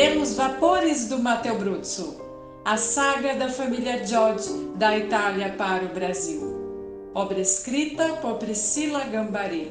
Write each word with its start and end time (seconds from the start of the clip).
Pelos 0.00 0.34
vapores 0.34 1.08
do 1.08 1.18
Matteo 1.18 1.58
Bruzzo, 1.58 2.16
a 2.64 2.78
saga 2.78 3.34
da 3.34 3.50
família 3.50 4.02
George 4.06 4.50
da 4.76 4.96
Itália 4.96 5.54
para 5.58 5.84
o 5.84 5.88
Brasil. 5.88 7.10
Obra 7.14 7.38
escrita 7.38 8.14
por 8.14 8.38
Priscila 8.38 9.04
Gambari. 9.04 9.70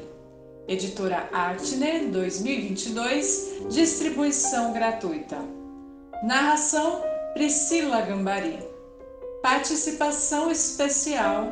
Editora 0.68 1.28
Artner 1.32 2.08
2022, 2.10 3.64
distribuição 3.70 4.72
gratuita. 4.72 5.36
Narração 6.22 7.02
Priscila 7.34 8.00
Gambari. 8.02 8.60
Participação 9.42 10.48
especial 10.48 11.48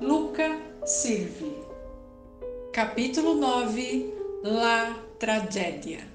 Luca 0.00 0.60
Silvi. 0.86 1.58
Capítulo 2.72 3.34
9 3.34 4.14
La 4.44 4.96
Tragédia. 5.18 6.11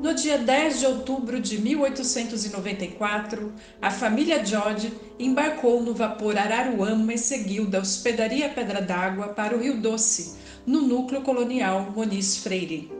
No 0.00 0.14
dia 0.14 0.38
10 0.38 0.80
de 0.80 0.86
outubro 0.86 1.38
de 1.40 1.60
1894, 1.60 3.52
a 3.80 3.90
família 3.90 4.44
George 4.44 4.92
embarcou 5.18 5.82
no 5.82 5.94
vapor 5.94 6.36
Araruama 6.36 7.12
e 7.12 7.18
seguiu 7.18 7.66
da 7.66 7.80
hospedaria 7.80 8.48
Pedra 8.48 8.80
d'Água 8.80 9.28
para 9.28 9.56
o 9.56 9.60
Rio 9.60 9.76
Doce, 9.80 10.38
no 10.66 10.80
núcleo 10.80 11.20
colonial 11.20 11.92
Moniz 11.94 12.38
Freire. 12.38 12.90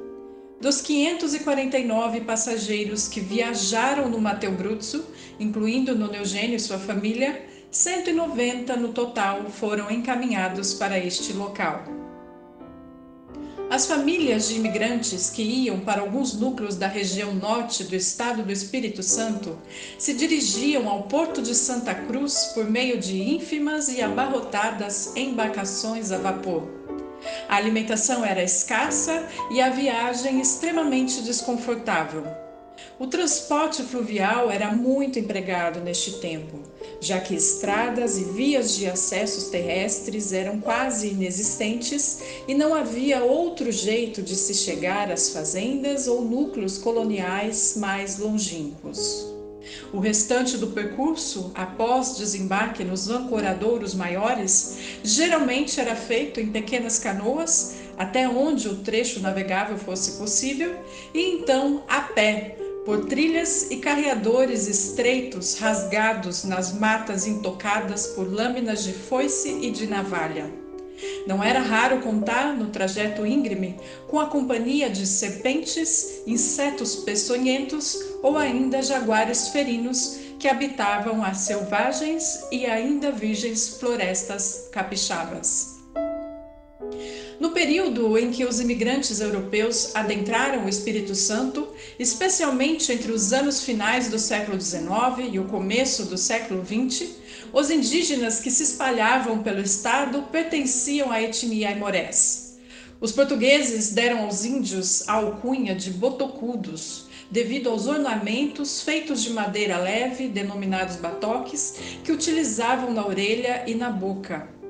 Dos 0.60 0.80
549 0.80 2.20
passageiros 2.20 3.08
que 3.08 3.20
viajaram 3.20 4.08
no 4.08 4.20
Mateu 4.20 4.52
Bruzzo, 4.52 5.04
incluindo 5.40 5.96
Nono 5.96 6.14
Eugênio 6.14 6.54
e 6.56 6.60
sua 6.60 6.78
família, 6.78 7.46
190 7.70 8.76
no 8.76 8.92
total 8.92 9.46
foram 9.50 9.90
encaminhados 9.90 10.74
para 10.74 10.98
este 10.98 11.32
local. 11.32 11.82
As 13.72 13.86
famílias 13.86 14.48
de 14.48 14.56
imigrantes 14.56 15.30
que 15.30 15.42
iam 15.42 15.80
para 15.80 16.02
alguns 16.02 16.34
núcleos 16.34 16.76
da 16.76 16.86
região 16.86 17.32
norte 17.34 17.84
do 17.84 17.96
estado 17.96 18.42
do 18.42 18.52
Espírito 18.52 19.02
Santo 19.02 19.58
se 19.98 20.12
dirigiam 20.12 20.86
ao 20.90 21.04
porto 21.04 21.40
de 21.40 21.54
Santa 21.54 21.94
Cruz 21.94 22.50
por 22.52 22.68
meio 22.68 23.00
de 23.00 23.16
ínfimas 23.18 23.88
e 23.88 24.02
abarrotadas 24.02 25.16
embarcações 25.16 26.12
a 26.12 26.18
vapor. 26.18 26.68
A 27.48 27.56
alimentação 27.56 28.22
era 28.22 28.42
escassa 28.42 29.26
e 29.50 29.58
a 29.58 29.70
viagem 29.70 30.38
extremamente 30.38 31.22
desconfortável. 31.22 32.26
O 32.98 33.06
transporte 33.06 33.82
fluvial 33.82 34.50
era 34.50 34.70
muito 34.72 35.18
empregado 35.18 35.80
neste 35.80 36.20
tempo, 36.20 36.60
já 37.00 37.18
que 37.18 37.34
estradas 37.34 38.16
e 38.16 38.24
vias 38.24 38.76
de 38.76 38.86
acessos 38.86 39.48
terrestres 39.50 40.32
eram 40.32 40.60
quase 40.60 41.08
inexistentes 41.08 42.20
e 42.46 42.54
não 42.54 42.74
havia 42.74 43.24
outro 43.24 43.72
jeito 43.72 44.22
de 44.22 44.36
se 44.36 44.54
chegar 44.54 45.10
às 45.10 45.30
fazendas 45.30 46.06
ou 46.06 46.22
núcleos 46.22 46.78
coloniais 46.78 47.74
mais 47.76 48.18
longínquos. 48.18 49.26
O 49.92 49.98
restante 49.98 50.56
do 50.56 50.68
percurso, 50.68 51.50
após 51.54 52.16
desembarque 52.16 52.84
nos 52.84 53.08
ancoradouros 53.08 53.94
maiores, 53.94 54.76
geralmente 55.02 55.80
era 55.80 55.94
feito 55.94 56.40
em 56.40 56.48
pequenas 56.48 56.98
canoas, 56.98 57.74
até 57.96 58.28
onde 58.28 58.68
o 58.68 58.76
trecho 58.76 59.20
navegável 59.20 59.76
fosse 59.76 60.18
possível, 60.18 60.74
e 61.14 61.36
então 61.36 61.84
a 61.88 62.00
pé, 62.00 62.56
por 62.84 63.04
trilhas 63.04 63.70
e 63.70 63.76
carreadores 63.76 64.66
estreitos 64.66 65.58
rasgados 65.58 66.44
nas 66.44 66.72
matas 66.72 67.26
intocadas 67.26 68.08
por 68.08 68.32
lâminas 68.32 68.82
de 68.82 68.92
foice 68.92 69.50
e 69.62 69.70
de 69.70 69.86
navalha. 69.86 70.50
Não 71.26 71.42
era 71.42 71.60
raro 71.60 72.00
contar 72.00 72.56
no 72.56 72.70
trajeto 72.70 73.26
íngreme 73.26 73.76
com 74.08 74.20
a 74.20 74.26
companhia 74.26 74.90
de 74.90 75.06
serpentes, 75.06 76.22
insetos 76.26 76.96
peçonhentos 76.96 77.98
ou 78.22 78.36
ainda 78.36 78.82
jaguares 78.82 79.48
ferinos 79.48 80.18
que 80.38 80.48
habitavam 80.48 81.22
as 81.24 81.38
selvagens 81.38 82.44
e 82.50 82.66
ainda 82.66 83.12
virgens 83.12 83.78
florestas 83.78 84.68
capixabas. 84.72 85.71
No 87.42 87.50
período 87.50 88.16
em 88.16 88.30
que 88.30 88.44
os 88.44 88.60
imigrantes 88.60 89.18
europeus 89.18 89.96
adentraram 89.96 90.64
o 90.64 90.68
Espírito 90.68 91.12
Santo, 91.12 91.66
especialmente 91.98 92.92
entre 92.92 93.10
os 93.10 93.32
anos 93.32 93.64
finais 93.64 94.06
do 94.06 94.16
século 94.16 94.60
XIX 94.60 95.28
e 95.32 95.40
o 95.40 95.46
começo 95.46 96.04
do 96.04 96.16
século 96.16 96.64
XX, 96.64 97.16
os 97.52 97.68
indígenas 97.68 98.38
que 98.38 98.48
se 98.48 98.62
espalhavam 98.62 99.42
pelo 99.42 99.60
estado 99.60 100.22
pertenciam 100.30 101.10
à 101.10 101.20
etnia 101.20 101.70
aimorés. 101.70 102.60
Os 103.00 103.10
portugueses 103.10 103.90
deram 103.90 104.20
aos 104.20 104.44
índios 104.44 105.08
a 105.08 105.14
alcunha 105.14 105.74
de 105.74 105.90
botocudos, 105.90 107.06
devido 107.28 107.70
aos 107.70 107.88
ornamentos 107.88 108.82
feitos 108.82 109.20
de 109.20 109.32
madeira 109.32 109.78
leve, 109.78 110.28
denominados 110.28 110.94
batoques, 110.94 111.74
que 112.04 112.12
utilizavam 112.12 112.94
na 112.94 113.04
orelha 113.04 113.64
e 113.66 113.74
na 113.74 113.90
boca. 113.90 114.61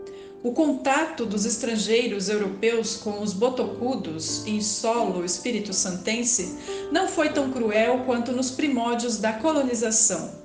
O 0.42 0.50
contato 0.50 1.24
dos 1.24 1.44
estrangeiros 1.44 2.28
europeus 2.28 2.96
com 2.96 3.22
os 3.22 3.32
botocudos 3.32 4.44
em 4.44 4.60
solo 4.60 5.24
espírito 5.24 5.72
santense 5.72 6.58
não 6.90 7.06
foi 7.06 7.28
tão 7.28 7.52
cruel 7.52 8.02
quanto 8.04 8.32
nos 8.32 8.50
primórdios 8.50 9.18
da 9.18 9.34
colonização. 9.34 10.42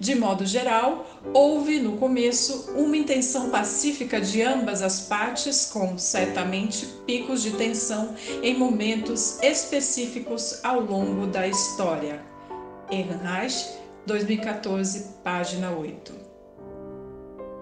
De 0.00 0.16
modo 0.16 0.44
geral, 0.44 1.08
houve 1.32 1.78
no 1.78 1.96
começo 1.96 2.72
uma 2.76 2.96
intenção 2.96 3.48
pacífica 3.48 4.20
de 4.20 4.42
ambas 4.42 4.82
as 4.82 5.02
partes, 5.02 5.66
com 5.66 5.96
certamente 5.96 6.84
picos 7.06 7.40
de 7.40 7.52
tensão 7.52 8.16
em 8.42 8.58
momentos 8.58 9.38
específicos 9.40 10.58
ao 10.64 10.80
longo 10.80 11.26
da 11.28 11.46
história. 11.46 12.20
Ehrenreich, 12.90 13.64
2014, 14.06 15.14
página 15.22 15.70
8. 15.70 16.25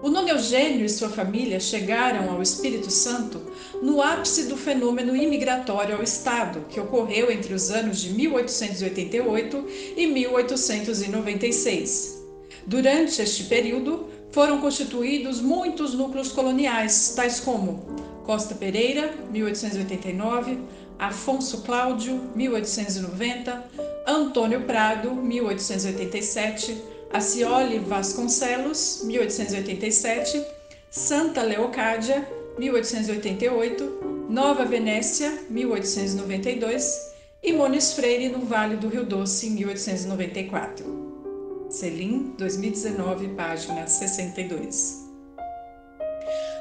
O 0.05 0.09
Nono 0.11 0.29
Eugênio 0.29 0.85
e 0.85 0.89
sua 0.89 1.09
família 1.09 1.59
chegaram 1.59 2.29
ao 2.29 2.39
Espírito 2.39 2.91
Santo 2.91 3.41
no 3.81 4.03
ápice 4.03 4.43
do 4.43 4.55
fenômeno 4.55 5.15
imigratório 5.15 5.95
ao 5.95 6.03
Estado, 6.03 6.63
que 6.69 6.79
ocorreu 6.79 7.31
entre 7.31 7.55
os 7.55 7.71
anos 7.71 8.01
de 8.01 8.11
1888 8.11 9.65
e 9.97 10.05
1896. 10.05 12.23
Durante 12.67 13.19
este 13.19 13.45
período, 13.45 14.05
foram 14.29 14.61
constituídos 14.61 15.41
muitos 15.41 15.95
núcleos 15.95 16.31
coloniais, 16.31 17.13
tais 17.15 17.39
como 17.39 17.83
Costa 18.27 18.53
Pereira, 18.53 19.11
1889, 19.31 20.59
Afonso 20.99 21.63
Cláudio, 21.63 22.21
1890, 22.35 23.71
Antônio 24.05 24.61
Prado, 24.61 25.15
1887, 25.15 26.93
Acioli 27.11 27.79
Vasconcelos, 27.79 29.01
1887, 29.03 30.45
Santa 30.89 31.43
Leocádia, 31.43 32.27
1888, 32.57 34.27
Nova 34.29 34.65
Venécia, 34.65 35.31
1892 35.49 37.13
e 37.41 37.53
Mones 37.53 37.93
Freire 37.93 38.29
no 38.29 38.45
Vale 38.45 38.77
do 38.77 38.87
Rio 38.87 39.03
Doce, 39.03 39.49
1894. 39.49 41.67
Selim, 41.69 42.33
2019, 42.37 43.29
página 43.29 43.87
62. 43.87 45.04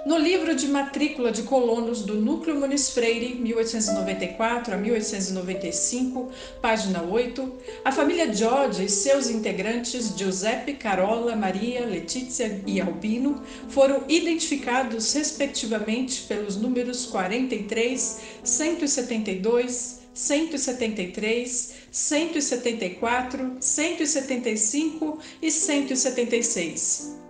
No 0.05 0.19
livro 0.19 0.55
de 0.55 0.69
matrícula 0.69 1.33
de 1.33 1.45
colonos 1.45 2.03
do 2.03 2.17
Núcleo 2.17 2.61
Muniz 2.61 2.91
Freire, 2.91 3.37
1894 3.37 4.75
a 4.75 4.77
1895, 4.77 6.31
página 6.61 7.03
8, 7.03 7.55
a 7.83 7.91
família 7.91 8.31
George 8.31 8.85
e 8.85 8.89
seus 8.91 9.31
integrantes 9.31 10.15
Giuseppe, 10.15 10.75
Carola, 10.75 11.35
Maria, 11.35 11.87
Letícia 11.87 12.61
e 12.67 12.83
Albino 12.83 13.43
foram 13.71 14.05
identificados 14.07 15.11
respectivamente 15.15 16.25
pelos 16.25 16.57
números 16.57 17.07
43, 17.07 18.21
172, 18.45 20.01
173, 20.13 21.75
174, 21.91 23.57
175 23.59 25.19
e 25.41 25.51
176. 25.51 27.24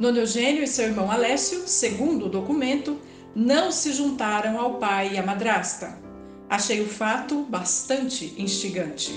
Nono 0.00 0.16
Eugênio 0.16 0.64
e 0.64 0.66
seu 0.66 0.86
irmão 0.86 1.10
Alessio, 1.10 1.68
segundo 1.68 2.24
o 2.24 2.28
documento, 2.30 2.98
não 3.36 3.70
se 3.70 3.92
juntaram 3.92 4.58
ao 4.58 4.78
pai 4.78 5.12
e 5.12 5.18
à 5.18 5.22
madrasta. 5.22 5.98
Achei 6.48 6.80
o 6.80 6.88
fato 6.88 7.42
bastante 7.42 8.34
instigante. 8.38 9.12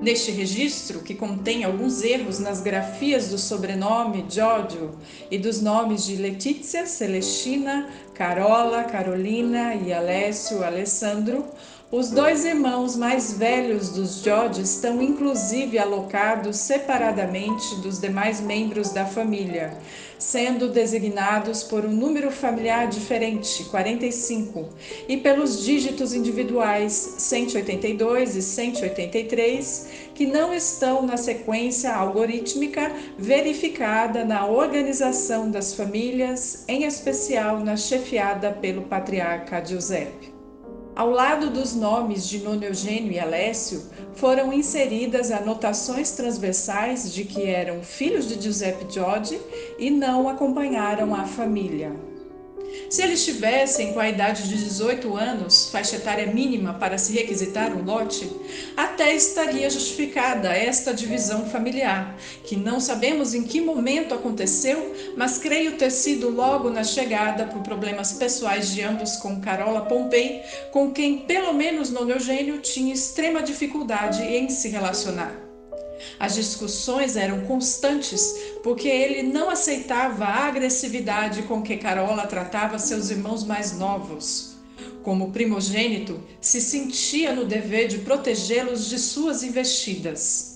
Neste 0.00 0.30
registro, 0.30 1.00
que 1.00 1.16
contém 1.16 1.64
alguns 1.64 2.04
erros 2.04 2.38
nas 2.38 2.60
grafias 2.60 3.30
do 3.30 3.36
sobrenome 3.36 4.24
Giorgio 4.28 4.96
e 5.28 5.36
dos 5.36 5.60
nomes 5.60 6.04
de 6.04 6.14
Letícia, 6.14 6.86
Celestina, 6.86 7.90
Carola, 8.14 8.84
Carolina 8.84 9.74
e 9.74 9.92
Alessio, 9.92 10.62
Alessandro, 10.62 11.44
os 11.92 12.08
dois 12.08 12.46
irmãos 12.46 12.96
mais 12.96 13.34
velhos 13.34 13.90
dos 13.90 14.22
George 14.22 14.62
estão 14.62 15.02
inclusive 15.02 15.78
alocados 15.78 16.56
separadamente 16.56 17.74
dos 17.82 18.00
demais 18.00 18.40
membros 18.40 18.88
da 18.92 19.04
família, 19.04 19.76
sendo 20.18 20.70
designados 20.70 21.62
por 21.62 21.84
um 21.84 21.90
número 21.90 22.30
familiar 22.30 22.88
diferente, 22.88 23.64
45, 23.64 24.70
e 25.06 25.18
pelos 25.18 25.62
dígitos 25.62 26.14
individuais 26.14 26.94
182 27.18 28.36
e 28.36 28.42
183, 28.42 29.88
que 30.14 30.24
não 30.24 30.54
estão 30.54 31.02
na 31.02 31.18
sequência 31.18 31.94
algorítmica 31.94 32.90
verificada 33.18 34.24
na 34.24 34.46
organização 34.46 35.50
das 35.50 35.74
famílias, 35.74 36.64
em 36.66 36.84
especial 36.84 37.60
na 37.60 37.76
chefiada 37.76 38.50
pelo 38.50 38.80
patriarca 38.80 39.62
Giuseppe. 39.62 40.31
Ao 40.94 41.08
lado 41.08 41.48
dos 41.48 41.74
nomes 41.74 42.28
de 42.28 42.38
Nono 42.40 42.62
Eugênio 42.62 43.12
e 43.12 43.18
Alessio, 43.18 43.82
foram 44.14 44.52
inseridas 44.52 45.30
anotações 45.30 46.10
transversais 46.10 47.14
de 47.14 47.24
que 47.24 47.46
eram 47.46 47.82
filhos 47.82 48.28
de 48.28 48.38
Giuseppe 48.38 48.92
Giorgi 48.92 49.40
e 49.78 49.90
não 49.90 50.28
acompanharam 50.28 51.14
a 51.14 51.24
família. 51.24 52.11
Se 52.92 53.00
eles 53.00 53.24
tivessem 53.24 53.94
com 53.94 54.00
a 54.00 54.08
idade 54.10 54.46
de 54.46 54.54
18 54.54 55.16
anos, 55.16 55.70
faixa 55.70 55.96
etária 55.96 56.26
mínima 56.26 56.74
para 56.74 56.98
se 56.98 57.14
requisitar 57.14 57.74
um 57.74 57.82
lote, 57.82 58.30
até 58.76 59.14
estaria 59.14 59.70
justificada 59.70 60.50
esta 60.50 60.92
divisão 60.92 61.46
familiar, 61.46 62.14
que 62.44 62.54
não 62.54 62.78
sabemos 62.80 63.32
em 63.32 63.44
que 63.44 63.62
momento 63.62 64.12
aconteceu, 64.12 64.94
mas 65.16 65.38
creio 65.38 65.78
ter 65.78 65.90
sido 65.90 66.28
logo 66.28 66.68
na 66.68 66.84
chegada 66.84 67.46
por 67.46 67.62
problemas 67.62 68.12
pessoais 68.12 68.70
de 68.74 68.82
ambos 68.82 69.16
com 69.16 69.40
Carola 69.40 69.86
Pompei, 69.86 70.42
com 70.70 70.90
quem 70.90 71.20
pelo 71.20 71.54
menos 71.54 71.88
no 71.88 72.10
Eugênio 72.10 72.58
tinha 72.58 72.92
extrema 72.92 73.42
dificuldade 73.42 74.22
em 74.22 74.50
se 74.50 74.68
relacionar. 74.68 75.41
As 76.18 76.34
discussões 76.34 77.16
eram 77.16 77.42
constantes 77.42 78.34
porque 78.62 78.88
ele 78.88 79.22
não 79.22 79.50
aceitava 79.50 80.24
a 80.24 80.46
agressividade 80.46 81.42
com 81.42 81.62
que 81.62 81.76
Carola 81.76 82.26
tratava 82.26 82.78
seus 82.78 83.10
irmãos 83.10 83.44
mais 83.44 83.76
novos. 83.78 84.56
Como 85.02 85.32
primogênito, 85.32 86.22
se 86.40 86.60
sentia 86.60 87.34
no 87.34 87.44
dever 87.44 87.88
de 87.88 87.98
protegê-los 87.98 88.88
de 88.88 88.98
suas 88.98 89.42
investidas. 89.42 90.52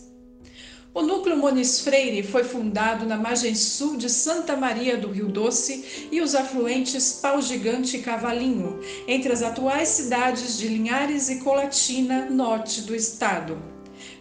O 0.97 1.03
núcleo 1.03 1.37
Monis 1.37 1.81
Freire 1.81 2.23
foi 2.23 2.43
fundado 2.43 3.05
na 3.05 3.19
margem 3.19 3.55
sul 3.55 3.99
de 3.99 4.09
Santa 4.09 4.57
Maria 4.57 4.97
do 4.97 5.11
Rio 5.11 5.29
Doce 5.29 6.09
e 6.11 6.23
os 6.23 6.35
afluentes 6.35 7.19
Pau 7.21 7.43
Gigante 7.43 7.99
e 7.99 8.01
Cavalinho, 8.01 8.81
entre 9.07 9.31
as 9.31 9.43
atuais 9.43 9.91
cidades 9.91 10.57
de 10.57 10.69
Linhares 10.69 11.29
e 11.29 11.41
Colatina, 11.41 12.31
norte 12.31 12.81
do 12.81 12.97
estado. 12.97 13.76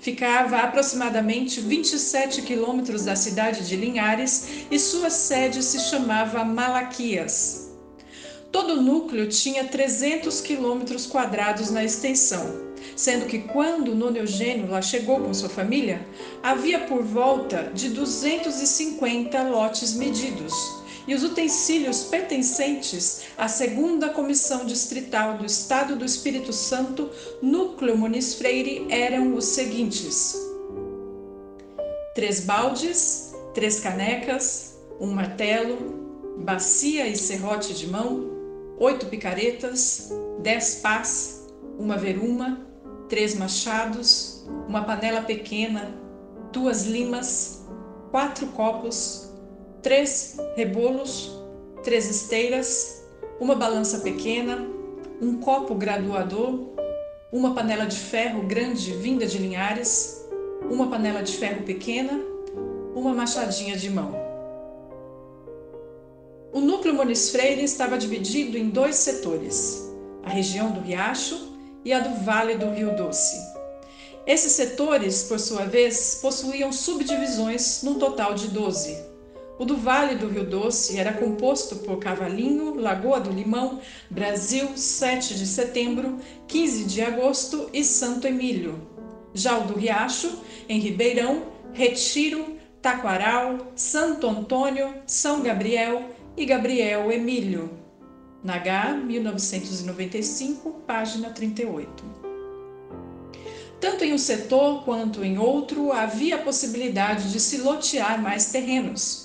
Ficava 0.06 0.58
a 0.58 0.64
aproximadamente 0.66 1.60
27 1.60 2.44
quilômetros 2.44 3.06
da 3.06 3.16
cidade 3.16 3.68
de 3.68 3.76
Linhares 3.76 4.68
e 4.70 4.78
sua 4.78 5.10
sede 5.10 5.64
se 5.64 5.80
chamava 5.80 6.46
Malaquias. 6.46 7.72
Todo 8.52 8.74
o 8.74 8.82
núcleo 8.84 9.28
tinha 9.28 9.64
300 9.64 10.42
quilômetros 10.42 11.08
quadrados 11.08 11.72
na 11.72 11.84
extensão, 11.84 12.46
sendo 12.96 13.26
que 13.26 13.40
quando 13.40 13.96
Nono 13.96 14.18
Eugênio 14.18 14.70
lá 14.70 14.80
chegou 14.80 15.22
com 15.22 15.34
sua 15.34 15.50
família, 15.50 16.06
havia 16.44 16.82
por 16.82 17.02
volta 17.02 17.72
de 17.74 17.90
250 17.90 19.42
lotes 19.50 19.96
medidos 19.96 20.54
e 21.08 21.14
os 21.14 21.24
utensílios 21.24 22.04
pertencentes 22.04 23.24
à 23.38 23.48
segunda 23.48 24.10
comissão 24.10 24.66
distrital 24.66 25.38
do 25.38 25.46
Estado 25.46 25.96
do 25.96 26.06
Espírito 26.06 26.52
Santo, 26.52 27.10
núcleo 27.42 27.98
Muniz 27.98 28.36
Freire, 28.36 28.88
eram 28.90 29.36
os 29.36 29.46
seguintes: 29.46 30.36
três 32.16 32.42
baldes, 32.42 33.34
três 33.54 33.80
canecas, 33.80 34.78
um 35.00 35.08
martelo, 35.08 35.78
bacia 36.38 37.08
e 37.08 37.16
serrote 37.16 37.74
de 37.74 37.88
mão, 37.88 38.32
oito 38.80 39.06
picaretas, 39.06 40.10
dez 40.42 40.76
pás, 40.76 41.46
uma 41.78 41.98
veruma, 41.98 42.66
três 43.10 43.36
machados, 43.36 44.46
uma 44.68 44.84
panela 44.84 45.22
pequena, 45.22 45.94
duas 46.52 46.86
limas, 46.86 47.64
quatro 48.12 48.48
copos, 48.48 49.25
três 49.86 50.36
rebolos, 50.56 51.30
três 51.84 52.10
esteiras, 52.10 53.04
uma 53.40 53.54
balança 53.54 54.00
pequena, 54.00 54.68
um 55.22 55.38
copo 55.38 55.76
graduador, 55.76 56.72
uma 57.32 57.54
panela 57.54 57.86
de 57.86 57.96
ferro 57.96 58.42
grande 58.48 58.94
vinda 58.94 59.28
de 59.28 59.38
Linhares, 59.38 60.26
uma 60.72 60.88
panela 60.88 61.22
de 61.22 61.38
ferro 61.38 61.62
pequena, 61.62 62.20
uma 62.96 63.14
machadinha 63.14 63.78
de 63.78 63.92
mão. 63.92 64.16
O 66.52 66.60
núcleo 66.60 66.96
Muniz 66.96 67.30
Freire 67.30 67.64
estava 67.64 67.96
dividido 67.96 68.58
em 68.58 68.72
dois 68.72 68.96
setores, 68.96 69.88
a 70.24 70.32
região 70.32 70.72
do 70.72 70.80
Riacho 70.80 71.38
e 71.86 71.94
a 71.94 72.00
do 72.00 72.24
Vale 72.26 72.56
do 72.56 72.72
Rio 72.72 72.96
Doce. 72.96 73.38
Esses 74.26 74.54
setores, 74.54 75.26
por 75.26 75.40
sua 75.40 75.66
vez, 75.66 76.18
possuíam 76.24 76.72
subdivisões 76.72 77.84
num 77.84 78.00
total 78.00 78.34
de 78.34 78.48
12. 78.48 79.14
O 79.58 79.64
do 79.64 79.78
Vale 79.78 80.16
do 80.16 80.28
Rio 80.28 80.44
Doce 80.44 80.98
era 80.98 81.14
composto 81.14 81.78
por 81.78 81.98
Cavalinho, 81.98 82.76
Lagoa 82.76 83.22
do 83.22 83.32
Limão, 83.32 83.80
Brasil, 84.10 84.76
7 84.76 85.34
de 85.36 85.48
setembro, 85.48 86.20
15 86.46 86.84
de 86.84 87.02
agosto 87.02 87.70
e 87.72 87.82
Santo 87.82 88.28
Emílio. 88.28 88.86
Já 89.34 89.58
o 89.58 89.66
do 89.66 89.80
Riacho, 89.80 90.40
em 90.68 90.80
Ribeirão, 90.80 91.44
Retiro, 91.72 92.58
Taquaral, 92.82 93.72
Santo 93.78 94.28
Antônio, 94.28 94.94
São 95.08 95.42
Gabriel 95.42 96.04
e 96.36 96.46
Gabriel 96.46 97.10
Emílio. 97.10 97.70
Nagá, 98.44 98.94
1995, 98.94 100.72
página 100.86 101.30
38. 101.30 102.04
Tanto 103.80 104.04
em 104.04 104.14
um 104.14 104.18
setor 104.18 104.84
quanto 104.84 105.24
em 105.24 105.38
outro 105.38 105.94
havia 105.94 106.36
a 106.36 106.42
possibilidade 106.42 107.32
de 107.32 107.40
se 107.40 107.58
lotear 107.58 108.22
mais 108.22 108.52
terrenos. 108.52 109.25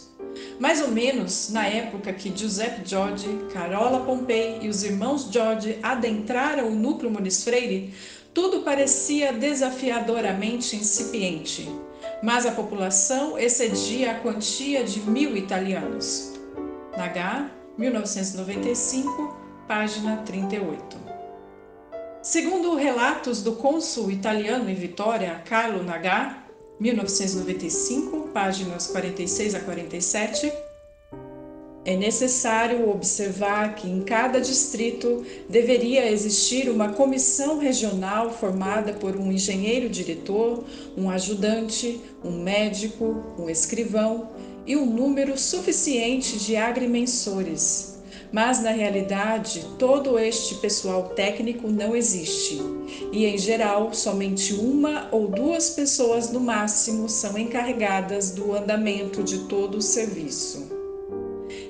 Mais 0.61 0.83
ou 0.83 0.89
menos 0.89 1.49
na 1.49 1.67
época 1.67 2.13
que 2.13 2.37
Giuseppe 2.37 2.83
George, 2.85 3.27
Carola 3.51 4.05
Pompei 4.05 4.59
e 4.61 4.69
os 4.69 4.85
irmãos 4.85 5.27
George 5.33 5.79
adentraram 5.83 6.69
o 6.69 6.75
núcleo 6.75 7.11
Muniz 7.11 7.43
Freire, 7.43 7.95
tudo 8.35 8.61
parecia 8.61 9.33
desafiadoramente 9.33 10.77
incipiente, 10.77 11.67
mas 12.23 12.45
a 12.45 12.53
população 12.53 13.39
excedia 13.39 14.11
a 14.11 14.15
quantia 14.21 14.85
de 14.85 15.01
mil 15.01 15.35
italianos. 15.35 16.35
Nagá, 16.95 17.51
1995, 17.79 19.35
página 19.67 20.19
38. 20.19 20.99
Segundo 22.21 22.75
relatos 22.75 23.43
do 23.43 23.53
cônsul 23.53 24.11
italiano 24.11 24.69
em 24.69 24.75
Vitória, 24.75 25.43
Carlo 25.47 25.83
Nagá, 25.83 26.40
1995, 26.81 28.31
páginas 28.33 28.87
46 28.87 29.55
a 29.55 29.61
47. 29.61 30.51
É 31.85 31.97
necessário 31.97 32.91
observar 32.91 33.75
que 33.75 33.89
em 33.89 34.03
cada 34.03 34.41
distrito 34.41 35.25
deveria 35.49 36.11
existir 36.11 36.71
uma 36.71 36.93
comissão 36.93 37.59
regional 37.59 38.31
formada 38.33 38.95
por 38.95 39.17
um 39.17 39.31
engenheiro 39.31 39.89
diretor, 39.89 40.65
um 40.97 41.11
ajudante, 41.11 42.01
um 42.25 42.43
médico, 42.43 43.23
um 43.39 43.49
escrivão 43.49 44.31
e 44.67 44.77
um 44.77 44.87
número 44.87 45.39
suficiente 45.39 46.39
de 46.39 46.57
agrimensores 46.57 47.90
mas 48.33 48.63
na 48.63 48.71
realidade 48.71 49.67
todo 49.79 50.19
este 50.19 50.57
pessoal 50.57 51.11
técnico 51.11 51.69
não 51.69 51.97
existe 51.97 52.61
e, 53.13 53.27
em 53.27 53.37
geral, 53.37 53.93
somente 53.93 54.55
uma 54.55 55.09
ou 55.11 55.27
duas 55.29 55.71
pessoas 55.71 56.31
no 56.31 56.41
máximo 56.41 57.09
são 57.09 57.37
encarregadas 57.37 58.31
do 58.31 58.55
andamento 58.55 59.23
de 59.23 59.41
todo 59.41 59.79
o 59.79 59.83
serviço. 59.83 60.71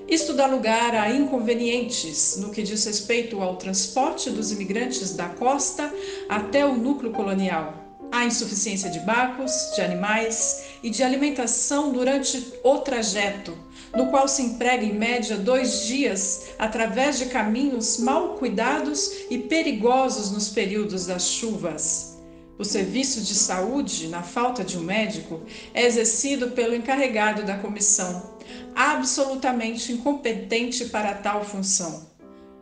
Isto 0.09 0.35
dá 0.35 0.47
lugar 0.47 0.95
a 0.95 1.11
inconvenientes 1.11 2.37
no 2.37 2.51
que 2.51 2.63
diz 2.63 2.85
respeito 2.85 3.41
ao 3.41 3.57
transporte 3.57 4.29
dos 4.29 4.51
imigrantes 4.51 5.15
da 5.15 5.29
costa 5.29 5.93
até 6.29 6.67
o 6.67 6.75
núcleo 6.75 7.13
colonial. 7.13 7.75
Há 8.11 8.25
insuficiência 8.25 8.91
de 8.91 8.99
barcos, 9.01 9.53
de 9.77 9.83
animais 9.83 10.65
e 10.83 10.91
de 10.91 11.05
alimentação 11.05 11.93
durante 11.93 12.55
o 12.65 12.79
trajeto 12.79 13.57
no 13.95 14.07
qual 14.07 14.29
se 14.29 14.43
emprega 14.43 14.85
em 14.85 14.95
média 14.95 15.37
dois 15.37 15.87
dias 15.87 16.47
através 16.59 17.19
de 17.19 17.27
caminhos 17.27 17.99
mal 17.99 18.35
cuidados 18.35 19.11
e 19.29 19.39
perigosos 19.39 20.31
nos 20.31 20.49
períodos 20.49 21.07
das 21.07 21.29
chuvas. 21.29 22.19
O 22.59 22.65
serviço 22.65 23.23
de 23.23 23.35
saúde, 23.35 24.09
na 24.09 24.23
falta 24.23 24.63
de 24.63 24.77
um 24.77 24.83
médico, 24.83 25.41
é 25.73 25.87
exercido 25.87 26.51
pelo 26.51 26.75
encarregado 26.75 27.43
da 27.43 27.57
comissão, 27.57 28.39
absolutamente 28.75 29.93
incompetente 29.93 30.85
para 30.87 31.15
tal 31.15 31.43
função. 31.45 32.07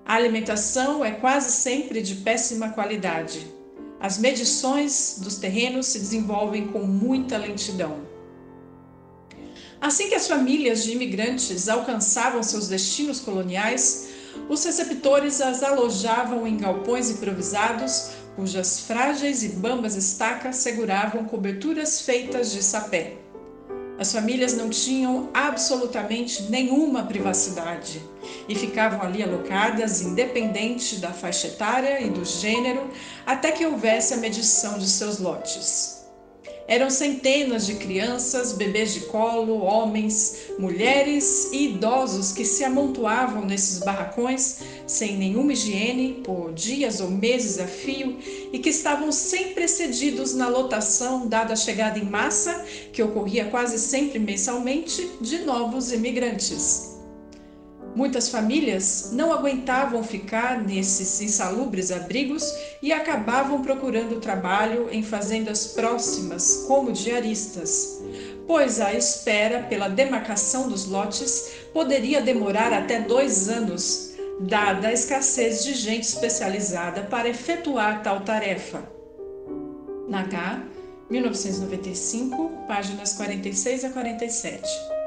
A 0.06 0.14
alimentação 0.14 1.04
é 1.04 1.10
quase 1.10 1.52
sempre 1.52 2.00
de 2.00 2.14
péssima 2.14 2.70
qualidade. 2.70 3.46
As 4.00 4.16
medições 4.16 5.18
dos 5.20 5.36
terrenos 5.36 5.86
se 5.86 5.98
desenvolvem 5.98 6.68
com 6.68 6.78
muita 6.78 7.36
lentidão. 7.36 8.07
Assim 9.80 10.08
que 10.08 10.14
as 10.14 10.26
famílias 10.26 10.84
de 10.84 10.92
imigrantes 10.92 11.68
alcançavam 11.68 12.42
seus 12.42 12.66
destinos 12.66 13.20
coloniais, 13.20 14.08
os 14.48 14.64
receptores 14.64 15.40
as 15.40 15.62
alojavam 15.62 16.46
em 16.46 16.56
galpões 16.56 17.10
improvisados, 17.10 18.10
cujas 18.34 18.80
frágeis 18.80 19.42
e 19.42 19.50
bambas 19.50 19.94
estacas 19.94 20.56
seguravam 20.56 21.24
coberturas 21.24 22.00
feitas 22.00 22.52
de 22.52 22.62
sapé. 22.62 23.16
As 23.98 24.12
famílias 24.12 24.54
não 24.54 24.70
tinham 24.70 25.28
absolutamente 25.34 26.44
nenhuma 26.44 27.02
privacidade 27.02 28.00
e 28.48 28.54
ficavam 28.54 29.02
ali 29.02 29.24
alocadas, 29.24 30.02
independente 30.02 30.96
da 30.96 31.12
faixa 31.12 31.48
etária 31.48 32.00
e 32.00 32.08
do 32.08 32.24
gênero, 32.24 32.88
até 33.26 33.50
que 33.50 33.66
houvesse 33.66 34.14
a 34.14 34.18
medição 34.18 34.78
de 34.78 34.88
seus 34.88 35.18
lotes. 35.18 35.97
Eram 36.68 36.90
centenas 36.90 37.66
de 37.66 37.76
crianças, 37.76 38.52
bebês 38.52 38.92
de 38.92 39.00
colo, 39.06 39.62
homens, 39.62 40.50
mulheres 40.58 41.48
e 41.50 41.70
idosos 41.70 42.30
que 42.30 42.44
se 42.44 42.62
amontoavam 42.62 43.46
nesses 43.46 43.78
barracões 43.78 44.58
sem 44.86 45.16
nenhuma 45.16 45.54
higiene 45.54 46.20
por 46.22 46.52
dias 46.52 47.00
ou 47.00 47.10
meses 47.10 47.58
a 47.58 47.66
fio 47.66 48.18
e 48.52 48.58
que 48.58 48.68
estavam 48.68 49.10
sempre 49.10 49.64
excedidos 49.64 50.34
na 50.34 50.46
lotação 50.46 51.26
dada 51.26 51.54
a 51.54 51.56
chegada 51.56 51.98
em 51.98 52.04
massa, 52.04 52.62
que 52.92 53.02
ocorria 53.02 53.46
quase 53.46 53.78
sempre 53.78 54.18
mensalmente, 54.18 55.08
de 55.22 55.38
novos 55.38 55.90
imigrantes. 55.90 56.97
Muitas 57.98 58.28
famílias 58.28 59.10
não 59.12 59.32
aguentavam 59.32 60.04
ficar 60.04 60.62
nesses 60.62 61.20
insalubres 61.20 61.90
abrigos 61.90 62.44
e 62.80 62.92
acabavam 62.92 63.60
procurando 63.60 64.20
trabalho 64.20 64.88
em 64.92 65.02
fazendas 65.02 65.72
próximas, 65.72 66.64
como 66.68 66.92
diaristas, 66.92 68.00
pois 68.46 68.80
a 68.80 68.94
espera 68.94 69.64
pela 69.64 69.88
demarcação 69.88 70.68
dos 70.68 70.86
lotes 70.86 71.50
poderia 71.72 72.20
demorar 72.22 72.72
até 72.72 73.00
dois 73.00 73.48
anos, 73.48 74.14
dada 74.42 74.86
a 74.86 74.92
escassez 74.92 75.64
de 75.64 75.74
gente 75.74 76.04
especializada 76.04 77.02
para 77.02 77.28
efetuar 77.28 78.04
tal 78.04 78.20
tarefa. 78.20 78.80
Nagá, 80.08 80.62
1995, 81.10 82.64
páginas 82.68 83.14
46 83.14 83.86
a 83.86 83.90
47. 83.90 84.97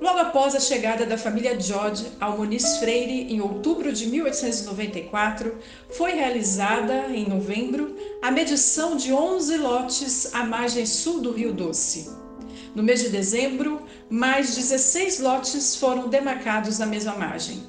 Logo 0.00 0.18
após 0.18 0.54
a 0.54 0.60
chegada 0.60 1.04
da 1.04 1.18
família 1.18 1.60
George 1.60 2.06
ao 2.18 2.38
Muniz 2.38 2.78
Freire, 2.78 3.30
em 3.30 3.42
outubro 3.42 3.92
de 3.92 4.06
1894, 4.06 5.58
foi 5.90 6.12
realizada, 6.12 7.08
em 7.08 7.28
novembro, 7.28 7.94
a 8.22 8.30
medição 8.30 8.96
de 8.96 9.12
11 9.12 9.58
lotes 9.58 10.34
à 10.34 10.42
margem 10.42 10.86
sul 10.86 11.20
do 11.20 11.32
Rio 11.32 11.52
Doce. 11.52 12.10
No 12.74 12.82
mês 12.82 13.02
de 13.02 13.10
dezembro, 13.10 13.82
mais 14.08 14.56
16 14.56 15.20
lotes 15.20 15.76
foram 15.76 16.08
demarcados 16.08 16.78
na 16.78 16.86
mesma 16.86 17.14
margem. 17.14 17.62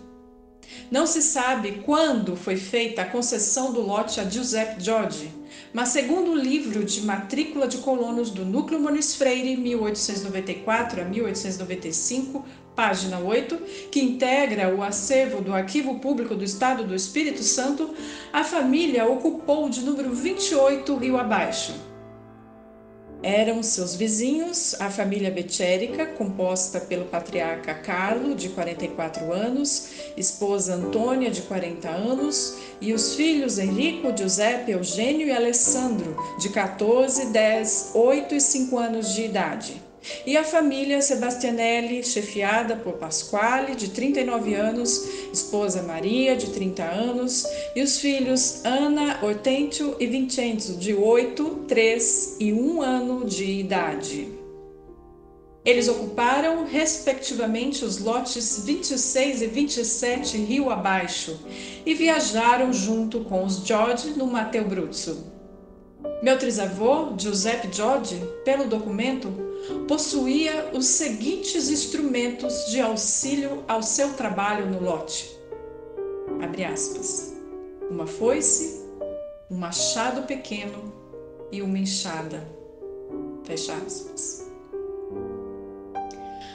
Não 0.92 1.08
se 1.08 1.22
sabe 1.22 1.84
quando 1.86 2.36
foi 2.36 2.58
feita 2.58 3.02
a 3.02 3.06
concessão 3.06 3.72
do 3.72 3.80
lote 3.80 4.20
a 4.20 4.30
Giuseppe 4.30 4.84
George, 4.84 5.34
mas 5.72 5.88
segundo 5.88 6.32
o 6.32 6.36
livro 6.36 6.84
de 6.84 7.00
matrícula 7.04 7.66
de 7.66 7.78
colonos 7.78 8.30
do 8.30 8.44
Núcleo 8.44 8.78
Muniz 8.78 9.16
Freire, 9.16 9.56
1894 9.56 11.00
a 11.00 11.06
1895, 11.06 12.44
página 12.76 13.20
8, 13.20 13.56
que 13.90 14.02
integra 14.02 14.68
o 14.76 14.84
acervo 14.84 15.42
do 15.42 15.54
Arquivo 15.54 15.98
Público 15.98 16.36
do 16.36 16.44
Estado 16.44 16.84
do 16.84 16.94
Espírito 16.94 17.42
Santo, 17.42 17.96
a 18.34 18.44
família 18.44 19.06
ocupou 19.06 19.70
de 19.70 19.80
número 19.80 20.14
28 20.14 20.94
rio 20.98 21.18
abaixo 21.18 21.91
eram 23.24 23.62
seus 23.62 23.96
vizinhos, 23.96 24.80
a 24.80 24.90
família 24.90 25.30
Betérica, 25.30 26.06
composta 26.06 26.80
pelo 26.80 27.06
patriarca 27.06 27.74
Carlo, 27.74 28.34
de 28.34 28.50
44 28.50 29.32
anos, 29.32 29.90
esposa 30.18 30.76
Antônia, 30.76 31.30
de 31.30 31.42
40 31.42 31.88
anos, 31.90 32.58
e 32.80 32.94
os 32.94 33.16
filhos 33.16 33.60
Henrico, 33.60 34.16
Giuseppe, 34.16 34.72
Eugênio 34.72 35.28
e 35.28 35.32
Alessandro, 35.32 36.16
de 36.40 36.50
14, 36.50 37.28
10, 37.28 37.92
8 37.94 38.36
e 38.36 38.42
5 38.42 38.78
anos 38.78 39.14
de 39.14 39.26
idade 39.26 39.91
e 40.26 40.36
a 40.36 40.44
família 40.44 41.02
Sebastianelli, 41.02 42.04
chefiada 42.04 42.76
por 42.76 42.94
Pasquale, 42.94 43.76
de 43.76 43.90
39 43.90 44.54
anos, 44.54 45.08
esposa 45.32 45.84
Maria, 45.84 46.36
de 46.36 46.50
30 46.52 46.84
anos, 46.84 47.46
e 47.76 47.82
os 47.82 48.00
filhos 48.00 48.66
Ana, 48.66 49.20
Hortêncio 49.24 49.96
e 50.00 50.08
Vincenzo, 50.08 50.78
de 50.78 50.94
8, 50.94 51.66
3 51.68 52.38
e 52.40 52.54
1 52.54 52.82
ano 52.82 53.26
de 53.26 53.46
idade. 53.46 54.42
Eles 55.64 55.88
ocuparam, 55.88 56.66
respectivamente, 56.66 57.86
os 57.86 58.00
lotes 58.00 58.64
26 58.66 59.44
e 59.44 59.48
27 59.48 60.38
rio 60.38 60.72
abaixo 60.72 61.40
e 61.86 61.94
viajaram 61.94 62.74
junto 62.74 63.24
com 63.26 63.46
os 63.46 63.64
George 63.64 64.10
no 64.18 64.26
Mateu 64.26 64.66
Bruzzo. 64.66 65.24
Meu 66.24 66.38
trisavô, 66.38 67.14
Giuseppe 67.16 67.70
George, 67.72 68.20
pelo 68.44 68.66
documento, 68.66 69.51
possuía 69.88 70.72
os 70.74 70.86
seguintes 70.86 71.70
instrumentos 71.70 72.68
de 72.68 72.80
auxílio 72.80 73.64
ao 73.68 73.84
seu 73.84 74.14
trabalho 74.14 74.66
no 74.66 74.82
lote. 74.82 75.38
Abre 76.42 76.64
aspas. 76.64 77.34
Uma 77.90 78.08
foice, 78.08 78.86
um 79.50 79.58
machado 79.58 80.24
pequeno 80.24 80.94
e 81.52 81.62
uma 81.62 81.78
enxada. 81.78 82.48
Fecha 83.44 83.74
aspas. 83.74 84.50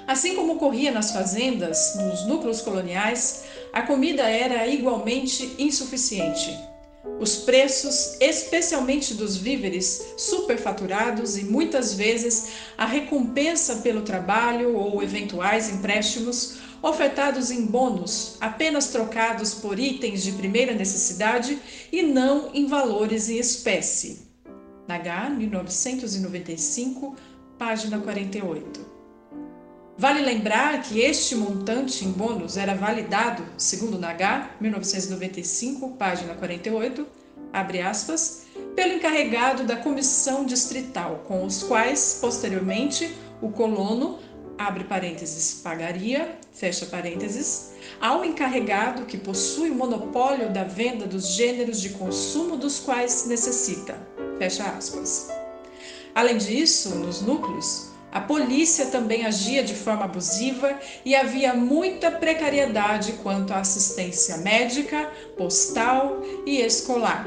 Assim 0.07 0.37
como 0.37 0.55
ocorria 0.55 0.93
nas 0.93 1.11
fazendas, 1.11 1.97
nos 1.97 2.27
núcleos 2.27 2.63
coloniais, 2.63 3.45
a 3.73 3.83
comida 3.83 4.23
era 4.23 4.67
igualmente 4.67 5.55
insuficiente. 5.59 6.57
Os 7.19 7.37
preços, 7.37 8.17
especialmente 8.21 9.15
dos 9.15 9.37
víveres, 9.37 10.15
superfaturados 10.19 11.39
e 11.39 11.45
muitas 11.45 11.95
vezes 11.95 12.49
a 12.77 12.85
recompensa 12.85 13.77
pelo 13.77 14.03
trabalho 14.03 14.77
ou 14.77 15.03
eventuais 15.03 15.71
empréstimos 15.71 16.59
ofertados 16.83 17.51
em 17.51 17.65
bônus, 17.65 18.37
apenas 18.41 18.89
trocados 18.89 19.55
por 19.55 19.79
itens 19.79 20.23
de 20.23 20.33
primeira 20.33 20.75
necessidade 20.75 21.59
e 21.91 22.03
não 22.03 22.51
em 22.53 22.67
valores 22.67 23.31
em 23.31 23.39
espécie. 23.39 24.27
Nagar, 24.87 25.31
1995, 25.31 27.17
página 27.59 27.99
48. 27.99 28.96
Vale 29.99 30.21
lembrar 30.21 30.83
que 30.83 31.01
este 31.01 31.35
montante 31.35 32.05
em 32.05 32.13
bônus 32.13 32.59
era 32.59 32.75
validado, 32.75 33.43
segundo 33.57 33.99
Nagar, 33.99 34.55
1995, 34.61 35.93
página 35.93 36.35
48, 36.35 37.07
abre 37.51 37.81
aspas, 37.81 38.43
pelo 38.75 38.93
encarregado 38.93 39.65
da 39.65 39.77
comissão 39.77 40.45
distrital, 40.45 41.25
com 41.27 41.47
os 41.47 41.63
quais, 41.63 42.19
posteriormente, 42.21 43.17
o 43.41 43.51
colono, 43.51 44.19
abre 44.59 44.85
parênteses, 44.85 45.63
pagaria, 45.63 46.39
fecha 46.53 46.85
parênteses, 46.85 47.73
ao 47.99 48.23
encarregado 48.23 49.07
que 49.07 49.17
possui 49.17 49.71
o 49.71 49.75
monopólio 49.75 50.51
da 50.51 50.65
venda 50.65 51.07
dos 51.07 51.29
gêneros 51.29 51.81
de 51.81 51.91
consumo 51.91 52.59
dos 52.59 52.79
quais 52.79 53.27
necessita, 53.27 53.99
fecha 54.39 54.65
aspas. 54.65 55.31
Além 56.15 56.37
disso, 56.37 56.95
nos 56.97 57.23
núcleos, 57.23 57.96
a 58.13 58.21
polícia 58.21 58.87
também 58.87 59.27
agia 59.27 59.63
de 59.63 59.75
forma 59.75 60.05
abusiva 60.05 60.79
e 61.05 61.15
havia 61.15 61.55
muita 61.55 62.11
precariedade 62.11 63.15
quanto 63.23 63.53
à 63.53 63.59
assistência 63.59 64.39
médica, 64.39 65.11
postal 65.37 66.23
e 66.47 66.61
escolar. 66.61 67.27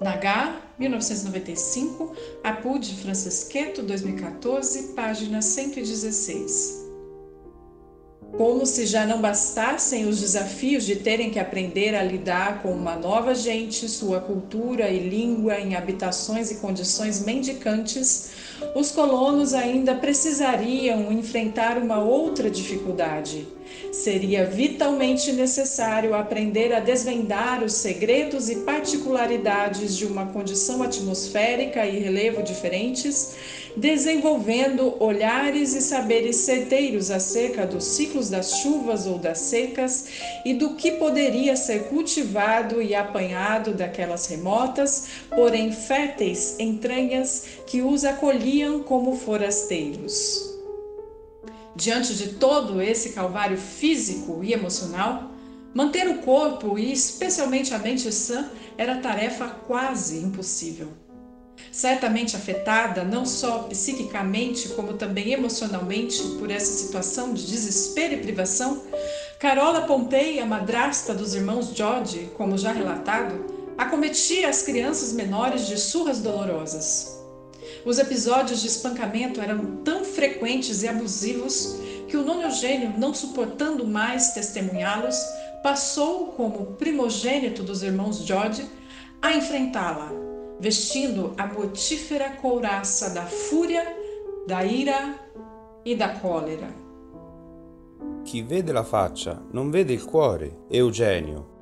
Nagar, 0.00 0.74
1995, 0.78 2.12
Apud 2.44 2.94
Francisqueto, 3.02 3.82
2014, 3.82 4.94
página 4.94 5.42
116. 5.42 6.87
Como 8.36 8.64
se 8.66 8.86
já 8.86 9.04
não 9.04 9.20
bastassem 9.20 10.06
os 10.06 10.20
desafios 10.20 10.84
de 10.84 10.96
terem 10.96 11.30
que 11.30 11.38
aprender 11.38 11.94
a 11.94 12.02
lidar 12.02 12.62
com 12.62 12.70
uma 12.70 12.94
nova 12.94 13.34
gente, 13.34 13.88
sua 13.88 14.20
cultura 14.20 14.88
e 14.88 15.08
língua 15.08 15.58
em 15.58 15.74
habitações 15.74 16.50
e 16.50 16.56
condições 16.56 17.24
mendicantes, 17.24 18.30
os 18.74 18.92
colonos 18.92 19.54
ainda 19.54 19.94
precisariam 19.94 21.10
enfrentar 21.10 21.78
uma 21.78 21.98
outra 22.00 22.50
dificuldade. 22.50 23.48
Seria 23.92 24.44
vitalmente 24.44 25.32
necessário 25.32 26.14
aprender 26.14 26.72
a 26.72 26.80
desvendar 26.80 27.64
os 27.64 27.72
segredos 27.72 28.48
e 28.48 28.56
particularidades 28.56 29.96
de 29.96 30.06
uma 30.06 30.26
condição 30.26 30.82
atmosférica 30.82 31.86
e 31.86 31.98
relevo 31.98 32.42
diferentes, 32.42 33.34
desenvolvendo 33.78 35.00
olhares 35.00 35.72
e 35.74 35.80
saberes 35.80 36.36
certeiros 36.36 37.12
acerca 37.12 37.64
dos 37.64 37.84
ciclos 37.84 38.28
das 38.28 38.56
chuvas 38.56 39.06
ou 39.06 39.18
das 39.18 39.38
secas 39.38 40.08
e 40.44 40.52
do 40.52 40.74
que 40.74 40.92
poderia 40.92 41.54
ser 41.54 41.84
cultivado 41.84 42.82
e 42.82 42.92
apanhado 42.94 43.72
daquelas 43.72 44.26
remotas, 44.26 45.08
porém 45.30 45.70
férteis 45.70 46.58
entranhas 46.58 47.44
que 47.66 47.80
os 47.80 48.04
acolhiam 48.04 48.80
como 48.80 49.16
forasteiros. 49.16 50.58
Diante 51.76 52.16
de 52.16 52.30
todo 52.30 52.82
esse 52.82 53.10
calvário 53.10 53.56
físico 53.56 54.42
e 54.42 54.52
emocional, 54.52 55.30
manter 55.72 56.08
o 56.08 56.18
corpo 56.18 56.76
e 56.76 56.92
especialmente 56.92 57.72
a 57.72 57.78
mente 57.78 58.10
sã 58.10 58.50
era 58.76 58.96
tarefa 58.96 59.48
quase 59.48 60.18
impossível. 60.18 60.88
Certamente 61.70 62.36
afetada 62.36 63.04
não 63.04 63.24
só 63.24 63.60
psiquicamente, 63.64 64.70
como 64.70 64.94
também 64.94 65.32
emocionalmente 65.32 66.22
por 66.38 66.50
essa 66.50 66.72
situação 66.72 67.32
de 67.34 67.46
desespero 67.46 68.14
e 68.14 68.18
privação, 68.18 68.82
Carola 69.38 69.82
Pompei, 69.82 70.40
a 70.40 70.46
madrasta 70.46 71.14
dos 71.14 71.34
irmãos 71.34 71.72
George, 71.74 72.30
como 72.36 72.58
já 72.58 72.72
relatado, 72.72 73.46
acometia 73.76 74.48
as 74.48 74.62
crianças 74.62 75.12
menores 75.12 75.66
de 75.68 75.78
surras 75.78 76.18
dolorosas. 76.20 77.16
Os 77.84 77.98
episódios 77.98 78.60
de 78.60 78.66
espancamento 78.66 79.40
eram 79.40 79.76
tão 79.84 80.04
frequentes 80.04 80.82
e 80.82 80.88
abusivos 80.88 81.76
que 82.08 82.16
o 82.16 82.24
nono 82.24 82.42
Eugênio, 82.42 82.94
não 82.98 83.14
suportando 83.14 83.86
mais 83.86 84.32
testemunhá-los, 84.32 85.16
passou, 85.62 86.28
como 86.28 86.74
primogênito 86.74 87.62
dos 87.62 87.82
irmãos 87.82 88.24
George, 88.24 88.66
a 89.22 89.32
enfrentá-la, 89.32 90.10
vestindo 90.60 91.34
a 91.36 91.46
mortífera 91.46 92.30
couraça 92.30 93.10
da 93.10 93.24
fúria, 93.24 93.84
da 94.46 94.64
ira 94.64 95.18
e 95.84 95.94
da 95.94 96.08
cólera. 96.08 96.74
Chi 98.24 98.42
vede 98.42 98.72
la 98.72 98.84
faccia 98.84 99.42
non 99.52 99.70
vede 99.70 99.92
il 99.92 100.04
cuore, 100.04 100.64
Eugenio. 100.68 101.56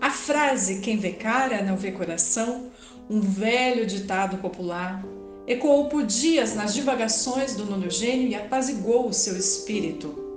A 0.00 0.10
frase 0.10 0.80
quem 0.80 0.96
vê 0.96 1.12
cara 1.12 1.62
não 1.62 1.76
vê 1.76 1.92
coração, 1.92 2.70
um 3.10 3.20
velho 3.20 3.86
ditado 3.86 4.38
popular, 4.38 5.04
ecoou 5.46 5.88
por 5.88 6.04
dias 6.04 6.54
nas 6.54 6.74
divagações 6.74 7.56
do 7.56 7.64
nono 7.64 7.90
gênio 7.90 8.28
e 8.28 8.34
apaziguou 8.34 9.08
o 9.08 9.12
seu 9.12 9.36
espírito. 9.36 10.27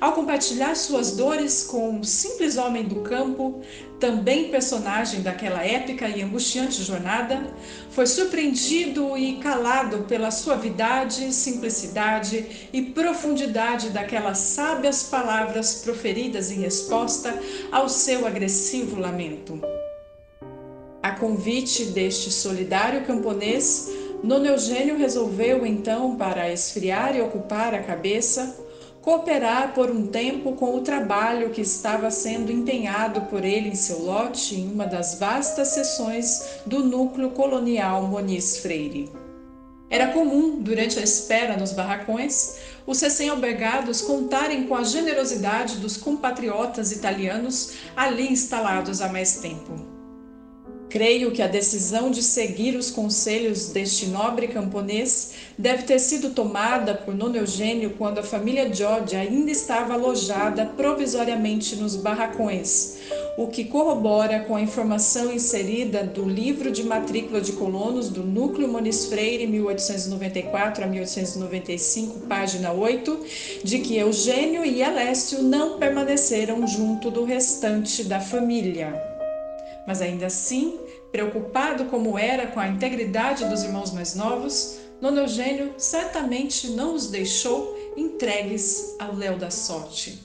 Ao 0.00 0.12
compartilhar 0.12 0.74
suas 0.74 1.12
dores 1.16 1.64
com 1.64 1.90
um 1.90 2.02
simples 2.02 2.56
homem 2.56 2.84
do 2.84 3.00
campo, 3.00 3.60
também 3.98 4.50
personagem 4.50 5.20
daquela 5.20 5.64
épica 5.64 6.08
e 6.08 6.22
angustiante 6.22 6.82
jornada, 6.82 7.52
foi 7.90 8.06
surpreendido 8.06 9.16
e 9.16 9.36
calado 9.36 10.04
pela 10.04 10.30
suavidade, 10.30 11.32
simplicidade 11.34 12.68
e 12.72 12.82
profundidade 12.82 13.90
daquelas 13.90 14.38
sábias 14.38 15.02
palavras 15.02 15.82
proferidas 15.82 16.50
em 16.50 16.60
resposta 16.60 17.38
ao 17.70 17.88
seu 17.88 18.26
agressivo 18.26 18.98
lamento. 18.98 19.60
A 21.02 21.12
convite 21.12 21.86
deste 21.86 22.30
solidário 22.30 23.04
camponês, 23.04 23.90
Nono 24.22 24.46
Eugênio 24.46 24.98
resolveu 24.98 25.64
então, 25.64 26.14
para 26.16 26.52
esfriar 26.52 27.16
e 27.16 27.22
ocupar 27.22 27.74
a 27.74 27.82
cabeça, 27.82 28.54
cooperar 29.02 29.72
por 29.74 29.90
um 29.90 30.06
tempo 30.06 30.52
com 30.52 30.76
o 30.76 30.82
trabalho 30.82 31.50
que 31.50 31.62
estava 31.62 32.10
sendo 32.10 32.52
empenhado 32.52 33.22
por 33.22 33.44
ele 33.44 33.68
em 33.68 33.74
seu 33.74 34.02
lote 34.02 34.54
em 34.54 34.70
uma 34.70 34.86
das 34.86 35.18
vastas 35.18 35.68
seções 35.68 36.60
do 36.66 36.84
núcleo 36.84 37.30
colonial 37.30 38.02
Moniz 38.02 38.58
Freire. 38.58 39.10
Era 39.88 40.12
comum, 40.12 40.62
durante 40.62 41.00
a 41.00 41.02
espera 41.02 41.56
nos 41.56 41.72
barracões, 41.72 42.58
os 42.86 43.00
recém-albergados 43.00 44.02
contarem 44.02 44.68
com 44.68 44.76
a 44.76 44.84
generosidade 44.84 45.78
dos 45.78 45.96
compatriotas 45.96 46.92
italianos 46.92 47.72
ali 47.96 48.30
instalados 48.30 49.00
há 49.00 49.08
mais 49.08 49.38
tempo. 49.38 49.89
Creio 50.90 51.30
que 51.30 51.40
a 51.40 51.46
decisão 51.46 52.10
de 52.10 52.20
seguir 52.20 52.74
os 52.74 52.90
conselhos 52.90 53.68
deste 53.68 54.06
nobre 54.06 54.48
camponês 54.48 55.34
deve 55.56 55.84
ter 55.84 56.00
sido 56.00 56.30
tomada 56.30 56.96
por 56.96 57.14
Nono 57.14 57.36
Eugênio 57.36 57.94
quando 57.96 58.18
a 58.18 58.24
família 58.24 58.74
George 58.74 59.14
ainda 59.14 59.52
estava 59.52 59.94
alojada 59.94 60.66
provisoriamente 60.66 61.76
nos 61.76 61.94
barracões, 61.94 62.96
o 63.38 63.46
que 63.46 63.66
corrobora 63.66 64.40
com 64.40 64.56
a 64.56 64.60
informação 64.60 65.32
inserida 65.32 66.02
do 66.02 66.28
livro 66.28 66.72
de 66.72 66.82
matrícula 66.82 67.40
de 67.40 67.52
colonos 67.52 68.08
do 68.08 68.24
Núcleo 68.24 68.66
Moniz 68.66 69.06
Freire, 69.06 69.46
1894 69.46 70.82
a 70.82 70.88
1895, 70.88 72.26
página 72.26 72.72
8, 72.72 73.20
de 73.62 73.78
que 73.78 73.96
Eugênio 73.96 74.64
e 74.64 74.82
Alessio 74.82 75.40
não 75.40 75.78
permaneceram 75.78 76.66
junto 76.66 77.12
do 77.12 77.22
restante 77.22 78.02
da 78.02 78.18
família. 78.18 79.09
Mas 79.90 80.00
ainda 80.00 80.26
assim, 80.26 80.78
preocupado 81.10 81.86
como 81.86 82.16
era 82.16 82.46
com 82.46 82.60
a 82.60 82.68
integridade 82.68 83.44
dos 83.46 83.64
irmãos 83.64 83.90
mais 83.90 84.14
novos, 84.14 84.78
Nono 85.00 85.18
Eugênio 85.18 85.74
certamente 85.78 86.68
não 86.68 86.94
os 86.94 87.08
deixou 87.08 87.76
entregues 87.96 88.94
ao 89.00 89.16
léu 89.16 89.36
da 89.36 89.50
sorte. 89.50 90.22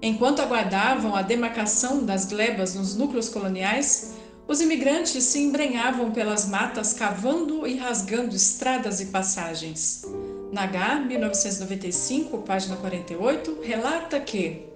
Enquanto 0.00 0.40
aguardavam 0.40 1.12
a 1.12 1.22
demarcação 1.22 2.04
das 2.04 2.24
glebas 2.24 2.76
nos 2.76 2.94
núcleos 2.94 3.28
coloniais, 3.28 4.12
os 4.46 4.60
imigrantes 4.60 5.24
se 5.24 5.40
embrenhavam 5.40 6.12
pelas 6.12 6.46
matas 6.46 6.92
cavando 6.92 7.66
e 7.66 7.76
rasgando 7.76 8.36
estradas 8.36 9.00
e 9.00 9.06
passagens. 9.06 10.04
Nagar, 10.52 11.04
1995, 11.04 12.38
página 12.42 12.76
48, 12.76 13.58
relata 13.60 14.20
que 14.20 14.71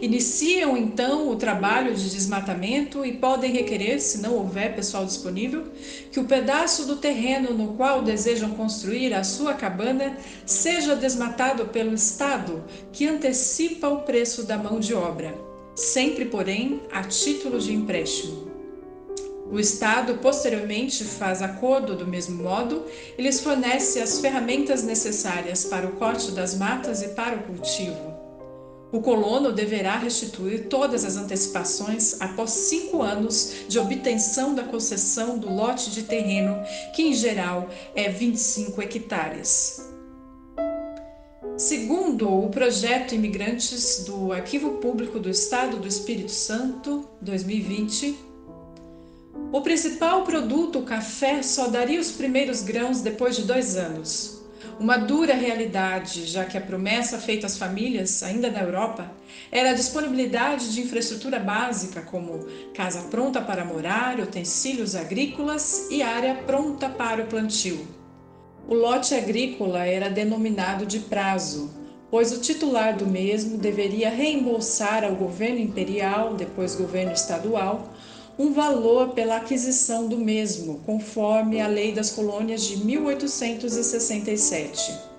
Iniciam 0.00 0.76
então 0.76 1.30
o 1.30 1.36
trabalho 1.36 1.94
de 1.94 2.10
desmatamento 2.10 3.04
e 3.04 3.12
podem 3.12 3.52
requerer, 3.52 4.00
se 4.00 4.18
não 4.18 4.34
houver 4.34 4.74
pessoal 4.74 5.04
disponível, 5.04 5.64
que 6.12 6.20
o 6.20 6.24
pedaço 6.24 6.86
do 6.86 6.96
terreno 6.96 7.54
no 7.54 7.74
qual 7.74 8.02
desejam 8.02 8.50
construir 8.50 9.14
a 9.14 9.24
sua 9.24 9.54
cabana 9.54 10.16
seja 10.44 10.94
desmatado 10.94 11.66
pelo 11.66 11.94
Estado, 11.94 12.64
que 12.92 13.06
antecipa 13.06 13.88
o 13.88 14.02
preço 14.02 14.42
da 14.42 14.58
mão 14.58 14.78
de 14.78 14.94
obra, 14.94 15.34
sempre, 15.74 16.26
porém, 16.26 16.82
a 16.92 17.02
título 17.02 17.58
de 17.58 17.72
empréstimo. 17.72 18.52
O 19.50 19.60
Estado 19.60 20.14
posteriormente 20.18 21.04
faz 21.04 21.42
acordo 21.42 21.94
do 21.94 22.06
mesmo 22.06 22.42
modo 22.42 22.84
e 23.16 23.22
lhes 23.22 23.40
fornece 23.40 24.00
as 24.00 24.18
ferramentas 24.18 24.82
necessárias 24.82 25.64
para 25.66 25.86
o 25.86 25.92
corte 25.92 26.30
das 26.30 26.56
matas 26.56 27.02
e 27.02 27.08
para 27.08 27.36
o 27.36 27.42
cultivo. 27.42 28.13
O 28.94 29.00
colono 29.00 29.50
deverá 29.50 29.98
restituir 29.98 30.68
todas 30.68 31.04
as 31.04 31.16
antecipações 31.16 32.20
após 32.20 32.52
cinco 32.52 33.02
anos 33.02 33.64
de 33.66 33.76
obtenção 33.76 34.54
da 34.54 34.62
concessão 34.62 35.36
do 35.36 35.52
lote 35.52 35.90
de 35.90 36.04
terreno, 36.04 36.62
que 36.94 37.02
em 37.02 37.12
geral 37.12 37.68
é 37.92 38.08
25 38.08 38.80
hectares. 38.80 39.84
Segundo 41.56 42.32
o 42.32 42.48
projeto 42.50 43.16
Imigrantes 43.16 44.04
do 44.04 44.32
Arquivo 44.32 44.74
Público 44.74 45.18
do 45.18 45.28
Estado 45.28 45.76
do 45.78 45.88
Espírito 45.88 46.30
Santo, 46.30 47.04
2020, 47.20 48.16
o 49.50 49.60
principal 49.60 50.22
produto, 50.22 50.78
o 50.78 50.84
café, 50.84 51.42
só 51.42 51.66
daria 51.66 51.98
os 51.98 52.12
primeiros 52.12 52.62
grãos 52.62 53.00
depois 53.00 53.34
de 53.34 53.42
dois 53.42 53.74
anos 53.76 54.43
uma 54.78 54.96
dura 54.96 55.34
realidade, 55.34 56.26
já 56.26 56.44
que 56.44 56.58
a 56.58 56.60
promessa 56.60 57.18
feita 57.18 57.46
às 57.46 57.56
famílias, 57.56 58.22
ainda 58.22 58.50
na 58.50 58.60
Europa, 58.60 59.10
era 59.50 59.70
a 59.70 59.74
disponibilidade 59.74 60.72
de 60.72 60.80
infraestrutura 60.80 61.38
básica, 61.38 62.02
como 62.02 62.46
casa 62.74 63.02
pronta 63.08 63.40
para 63.40 63.64
morar, 63.64 64.18
utensílios 64.18 64.94
agrícolas 64.94 65.88
e 65.90 66.02
área 66.02 66.34
pronta 66.34 66.88
para 66.88 67.22
o 67.22 67.26
plantio. 67.26 67.86
O 68.66 68.74
lote 68.74 69.14
agrícola 69.14 69.86
era 69.86 70.08
denominado 70.08 70.86
de 70.86 71.00
prazo, 71.00 71.70
pois 72.10 72.32
o 72.32 72.40
titular 72.40 72.96
do 72.96 73.06
mesmo 73.06 73.58
deveria 73.58 74.08
reembolsar 74.08 75.04
ao 75.04 75.14
governo 75.14 75.58
imperial, 75.58 76.34
depois 76.34 76.74
governo 76.74 77.12
estadual, 77.12 77.92
um 78.38 78.52
valor 78.52 79.10
pela 79.10 79.36
aquisição 79.36 80.08
do 80.08 80.18
mesmo, 80.18 80.80
conforme 80.84 81.60
a 81.60 81.66
Lei 81.66 81.92
das 81.92 82.10
Colônias 82.10 82.62
de 82.62 82.84
1867. 82.84 85.14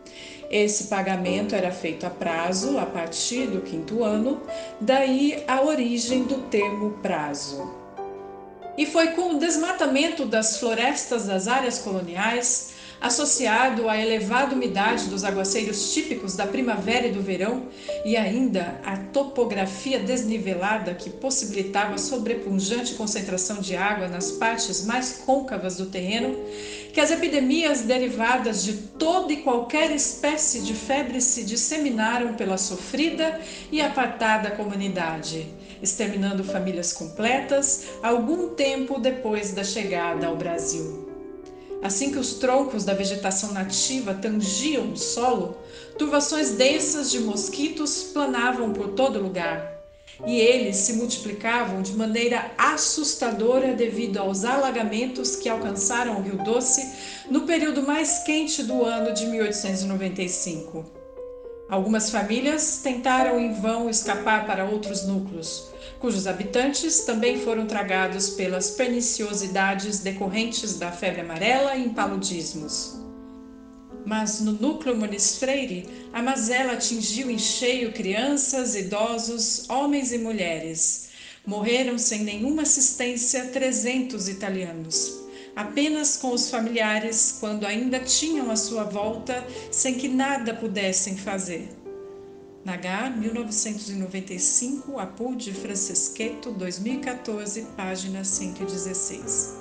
Esse 0.49 0.86
pagamento 0.86 1.56
era 1.56 1.71
feito 1.71 2.06
a 2.06 2.10
prazo 2.10 2.78
a 2.78 2.86
partir 2.86 3.47
do 3.47 3.62
quinto 3.62 4.04
ano, 4.04 4.41
daí 4.80 5.43
a 5.47 5.62
origem 5.62 6.23
do 6.23 6.41
termo 6.49 6.91
prazo. 7.01 7.73
E 8.78 8.86
foi 8.86 9.12
com 9.12 9.36
o 9.36 9.39
desmatamento 9.39 10.25
das 10.25 10.58
florestas 10.58 11.25
das 11.25 11.47
áreas 11.47 11.80
coloniais, 11.80 12.75
associado 13.00 13.90
à 13.90 13.98
elevada 13.98 14.56
umidade 14.56 15.08
dos 15.08 15.24
aguaceiros 15.24 15.94
típicos 15.94 16.36
da 16.36 16.48
primavera 16.48 17.08
e 17.08 17.12
do 17.12 17.22
verão, 17.22 17.68
e 18.04 18.16
ainda 18.16 18.80
à 18.84 18.98
topografia 18.98 20.00
desnivelada 20.00 20.94
que 20.94 21.10
possibilitava 21.10 21.98
sobrepunjante 21.98 22.96
concentração 22.96 23.58
de 23.58 23.76
água 23.76 24.08
nas 24.08 24.32
partes 24.32 24.86
mais 24.86 25.24
côncavas 25.26 25.78
do 25.78 25.86
terreno, 25.88 26.36
que 26.94 27.02
as 27.02 27.12
epidemias 27.12 27.82
derivadas 27.82 28.64
de 28.64 28.74
toda 28.74 29.34
e 29.34 29.38
qualquer 29.38 29.92
espécie 29.92 30.62
de 30.62 30.74
febre 30.74 31.20
se 31.20 31.44
disseminaram 31.44 32.34
pela 32.36 32.58
sofrida 32.58 33.40
e 33.72 33.82
apartada 33.82 34.52
comunidade, 34.52 35.48
exterminando 35.82 36.44
famílias 36.44 36.94
completas 36.94 37.86
algum 38.02 38.50
tempo 38.56 39.00
depois 39.00 39.52
da 39.52 39.64
chegada 39.64 40.28
ao 40.28 40.38
Brasil. 40.38 41.05
Assim 41.86 42.12
que 42.12 42.17
os 42.17 42.34
troncos 42.34 42.84
da 42.84 42.95
vegetação 42.95 43.52
nativa 43.52 44.15
tangiam 44.15 44.91
o 44.91 44.98
solo, 44.98 45.56
turvações 46.00 46.54
densas 46.54 47.12
de 47.12 47.19
mosquitos 47.19 48.06
planavam 48.06 48.74
por 48.74 48.93
todo 48.93 49.21
lugar. 49.21 49.71
E 50.26 50.39
eles 50.39 50.78
se 50.78 50.93
multiplicavam 50.93 51.84
de 51.84 51.93
maneira 51.93 52.50
assustadora 52.58 53.76
devido 53.76 54.17
aos 54.17 54.43
alagamentos 54.43 55.36
que 55.36 55.48
alcançaram 55.48 56.17
o 56.17 56.24
Rio 56.24 56.43
Doce 56.43 56.91
no 57.30 57.41
período 57.41 57.84
mais 57.84 58.24
quente 58.24 58.63
do 58.63 58.84
ano 58.84 59.13
de 59.13 59.28
1895. 59.28 60.91
Algumas 61.69 62.10
famílias 62.10 62.80
tentaram 62.82 63.39
em 63.39 63.54
vão 63.62 63.91
escapar 63.91 64.48
para 64.48 64.65
outros 64.65 65.06
núcleos, 65.06 65.67
cujos 66.06 66.28
habitantes 66.28 67.00
também 67.00 67.41
foram 67.41 67.65
tragados 67.65 68.30
pelas 68.30 68.70
perniciosidades 68.70 70.02
decorrentes 70.02 70.78
da 70.78 70.91
febre 70.91 71.22
amarela 71.22 71.76
e 71.76 71.84
impaludismos. 71.84 72.96
Mas 74.06 74.39
no 74.39 74.52
núcleo 74.52 74.96
Muniz 74.96 75.39
Freire, 75.39 75.89
a 76.13 76.22
mazela 76.22 76.74
atingiu 76.74 77.32
em 77.32 77.39
cheio 77.39 77.91
crianças, 77.91 78.76
idosos, 78.76 79.68
homens 79.68 80.12
e 80.12 80.20
mulheres. 80.20 81.10
Morreram 81.44 81.98
sem 81.98 82.24
nenhuma 82.24 82.62
assistência 82.62 83.48
300 83.48 84.30
italianos, 84.30 85.12
apenas 85.56 86.18
com 86.18 86.32
os 86.34 86.52
familiares 86.52 87.38
quando 87.39 87.65
ainda 87.65 88.00
tinham 88.00 88.52
à 88.52 88.56
sua 88.56 88.84
volta, 88.84 89.44
sem 89.72 89.96
que 89.96 90.08
nada 90.08 90.54
pudessem 90.54 91.18
fazer. 91.18 91.68
Nagar, 92.65 93.15
1995, 93.15 94.99
Apud 94.99 95.54
Francesqueto, 95.54 96.49
2014, 96.49 97.62
página 97.78 98.23
116. 98.23 99.54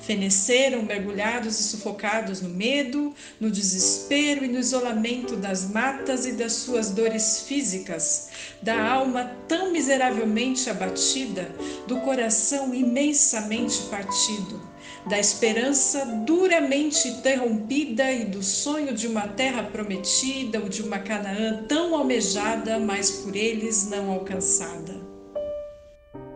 Feneceram 0.00 0.82
mergulhados 0.82 1.60
e 1.60 1.62
sufocados 1.62 2.40
no 2.40 2.48
medo, 2.48 3.14
no 3.38 3.50
desespero 3.50 4.46
e 4.46 4.48
no 4.48 4.58
isolamento 4.58 5.36
das 5.36 5.68
matas 5.68 6.24
e 6.24 6.32
das 6.32 6.54
suas 6.54 6.88
dores 6.88 7.42
físicas, 7.42 8.30
da 8.62 8.82
alma 8.82 9.30
tão 9.46 9.70
miseravelmente 9.70 10.70
abatida, 10.70 11.54
do 11.86 12.00
coração 12.00 12.74
imensamente 12.74 13.82
partido 13.90 14.71
da 15.06 15.18
esperança 15.18 16.06
duramente 16.24 17.08
interrompida 17.08 18.10
e 18.12 18.24
do 18.24 18.42
sonho 18.42 18.94
de 18.94 19.08
uma 19.08 19.26
terra 19.28 19.64
prometida 19.64 20.60
ou 20.60 20.68
de 20.68 20.82
uma 20.82 20.98
Canaã 20.98 21.64
tão 21.68 21.94
almejada, 21.94 22.78
mas 22.78 23.10
por 23.10 23.34
eles 23.34 23.88
não 23.90 24.12
alcançada. 24.12 24.94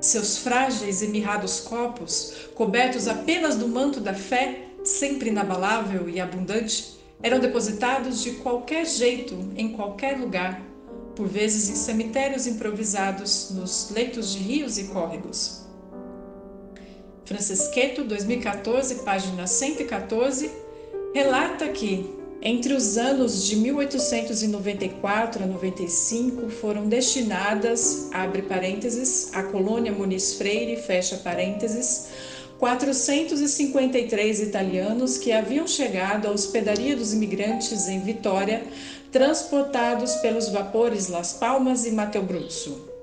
Seus 0.00 0.38
frágeis 0.38 1.00
e 1.00 1.08
mirrados 1.08 1.60
corpos, 1.60 2.48
cobertos 2.54 3.08
apenas 3.08 3.56
do 3.56 3.68
manto 3.68 4.00
da 4.00 4.14
fé, 4.14 4.66
sempre 4.84 5.30
inabalável 5.30 6.08
e 6.08 6.20
abundante, 6.20 6.96
eram 7.22 7.38
depositados 7.38 8.22
de 8.22 8.32
qualquer 8.32 8.84
jeito, 8.84 9.34
em 9.56 9.72
qualquer 9.72 10.18
lugar, 10.18 10.60
por 11.14 11.26
vezes 11.26 11.70
em 11.70 11.74
cemitérios 11.74 12.46
improvisados, 12.46 13.50
nos 13.52 13.90
leitos 13.90 14.32
de 14.32 14.38
rios 14.38 14.76
e 14.76 14.84
córregos. 14.84 15.65
Francesqueto, 17.26 18.04
2014, 18.04 18.96
página 19.04 19.48
114, 19.48 20.48
relata 21.12 21.66
que 21.68 22.08
entre 22.40 22.72
os 22.72 22.96
anos 22.96 23.44
de 23.44 23.56
1894 23.56 25.42
a 25.42 25.46
95 25.46 26.48
foram 26.50 26.86
destinadas, 26.86 28.08
abre 28.12 28.42
parênteses, 28.42 29.30
à 29.34 29.42
colônia 29.42 29.90
Muniz 29.90 30.34
Freire, 30.34 30.80
fecha 30.80 31.16
parênteses, 31.16 32.10
453 32.60 34.40
italianos 34.40 35.18
que 35.18 35.32
haviam 35.32 35.66
chegado 35.66 36.28
à 36.28 36.30
hospedaria 36.30 36.94
dos 36.94 37.12
imigrantes 37.12 37.88
em 37.88 38.00
Vitória, 38.00 38.62
transportados 39.10 40.14
pelos 40.16 40.48
vapores 40.48 41.08
Las 41.08 41.32
Palmas 41.32 41.84
e 41.86 41.90
Mato 41.90 42.22
Grosso. 42.22 42.95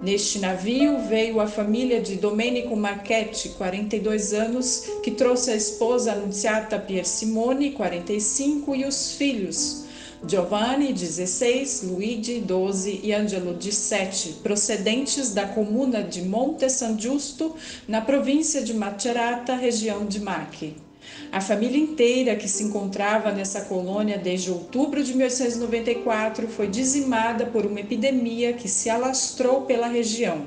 Neste 0.00 0.38
navio 0.38 0.98
veio 1.08 1.40
a 1.40 1.46
família 1.46 2.00
de 2.00 2.16
Domenico 2.16 2.76
Marchetti, 2.76 3.48
42 3.50 4.34
anos, 4.34 4.84
que 5.02 5.10
trouxe 5.10 5.50
a 5.50 5.56
esposa 5.56 6.12
Annunziata 6.12 6.78
Piersimone, 6.78 7.72
45, 7.72 8.74
e 8.74 8.84
os 8.84 9.12
filhos 9.12 9.86
Giovanni, 10.26 10.92
16, 10.92 11.82
Luigi, 11.84 12.40
12 12.40 13.00
e 13.02 13.12
Angelo, 13.12 13.54
17, 13.54 14.40
procedentes 14.42 15.32
da 15.32 15.46
comuna 15.46 16.02
de 16.02 16.22
Monte 16.22 16.68
San 16.68 16.98
Giusto, 16.98 17.54
na 17.86 18.00
província 18.00 18.62
de 18.62 18.74
Macerata, 18.74 19.54
região 19.54 20.06
de 20.06 20.20
Marche. 20.20 20.85
A 21.32 21.40
família 21.40 21.78
inteira 21.78 22.36
que 22.36 22.48
se 22.48 22.62
encontrava 22.62 23.32
nessa 23.32 23.62
colônia 23.62 24.16
desde 24.16 24.50
outubro 24.50 25.02
de 25.02 25.14
1894 25.14 26.48
foi 26.48 26.68
dizimada 26.68 27.46
por 27.46 27.66
uma 27.66 27.80
epidemia 27.80 28.52
que 28.52 28.68
se 28.68 28.88
alastrou 28.88 29.62
pela 29.62 29.88
região. 29.88 30.46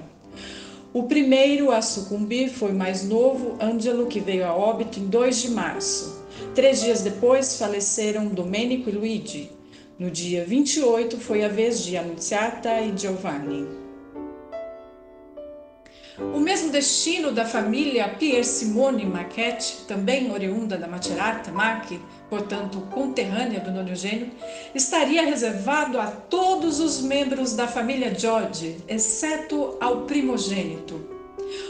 O 0.92 1.04
primeiro 1.04 1.72
a 1.72 1.82
sucumbir 1.82 2.50
foi 2.50 2.72
mais 2.72 3.04
novo, 3.08 3.56
Ângelo, 3.62 4.08
que 4.08 4.20
veio 4.20 4.46
a 4.46 4.56
óbito 4.56 5.00
em 5.00 5.06
2 5.06 5.42
de 5.42 5.52
março. 5.52 6.26
Três 6.56 6.82
dias 6.82 7.02
depois 7.02 7.58
faleceram 7.60 8.28
Domenico 8.28 8.90
e 8.90 8.94
Luigi. 8.94 9.52
No 10.00 10.10
dia 10.10 10.46
28 10.46 11.18
foi 11.18 11.44
a 11.44 11.50
vez 11.50 11.84
de 11.84 11.96
Annunziata 11.96 12.82
e 12.82 12.98
Giovanni. 12.98 13.79
O 16.22 16.40
mesmo 16.40 16.70
destino 16.70 17.32
da 17.32 17.46
família 17.46 18.10
Pier 18.10 18.44
Simone 18.44 19.06
Marchetti, 19.06 19.86
também 19.88 20.32
oriunda 20.32 20.78
da 20.78 20.88
Macerata 20.88 21.50
Marchi, 21.50 22.00
portanto 22.30 22.82
conterrânea 22.92 23.62
do 23.62 23.72
nono 23.72 23.96
gênio, 23.96 24.30
estaria 24.76 25.26
reservado 25.26 26.00
a 26.00 26.08
todos 26.08 26.80
os 26.80 27.02
membros 27.02 27.56
da 27.56 27.68
família 27.68 28.14
George, 28.14 28.78
exceto 28.88 29.78
ao 29.80 30.02
primogênito. 30.02 31.09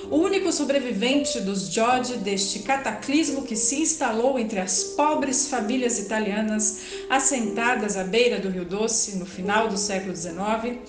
O 0.09 0.17
único 0.17 0.51
sobrevivente 0.51 1.39
dos 1.41 1.69
George 1.69 2.17
deste 2.17 2.59
cataclismo 2.59 3.43
que 3.43 3.55
se 3.55 3.81
instalou 3.81 4.39
entre 4.39 4.59
as 4.59 4.83
pobres 4.83 5.47
famílias 5.47 5.99
italianas 5.99 6.79
assentadas 7.09 7.97
à 7.97 8.03
beira 8.03 8.39
do 8.39 8.49
Rio 8.49 8.65
Doce 8.65 9.17
no 9.17 9.25
final 9.25 9.67
do 9.67 9.77
século 9.77 10.15
XIX 10.15 10.79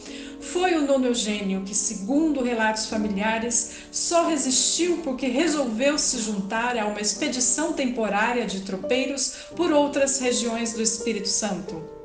foi 0.41 0.75
o 0.75 0.87
nono 0.87 1.07
Eugênio 1.07 1.63
que, 1.63 1.75
segundo 1.75 2.43
relatos 2.43 2.87
familiares, 2.87 3.73
só 3.93 4.27
resistiu 4.27 4.99
porque 5.05 5.27
resolveu 5.27 5.99
se 5.99 6.19
juntar 6.19 6.79
a 6.79 6.87
uma 6.87 7.01
expedição 7.01 7.75
temporária 7.75 8.47
de 8.47 8.63
tropeiros 8.63 9.35
por 9.55 9.71
outras 9.71 10.19
regiões 10.19 10.73
do 10.73 10.83
Espírito 10.83 11.29
Santo. 11.29 12.00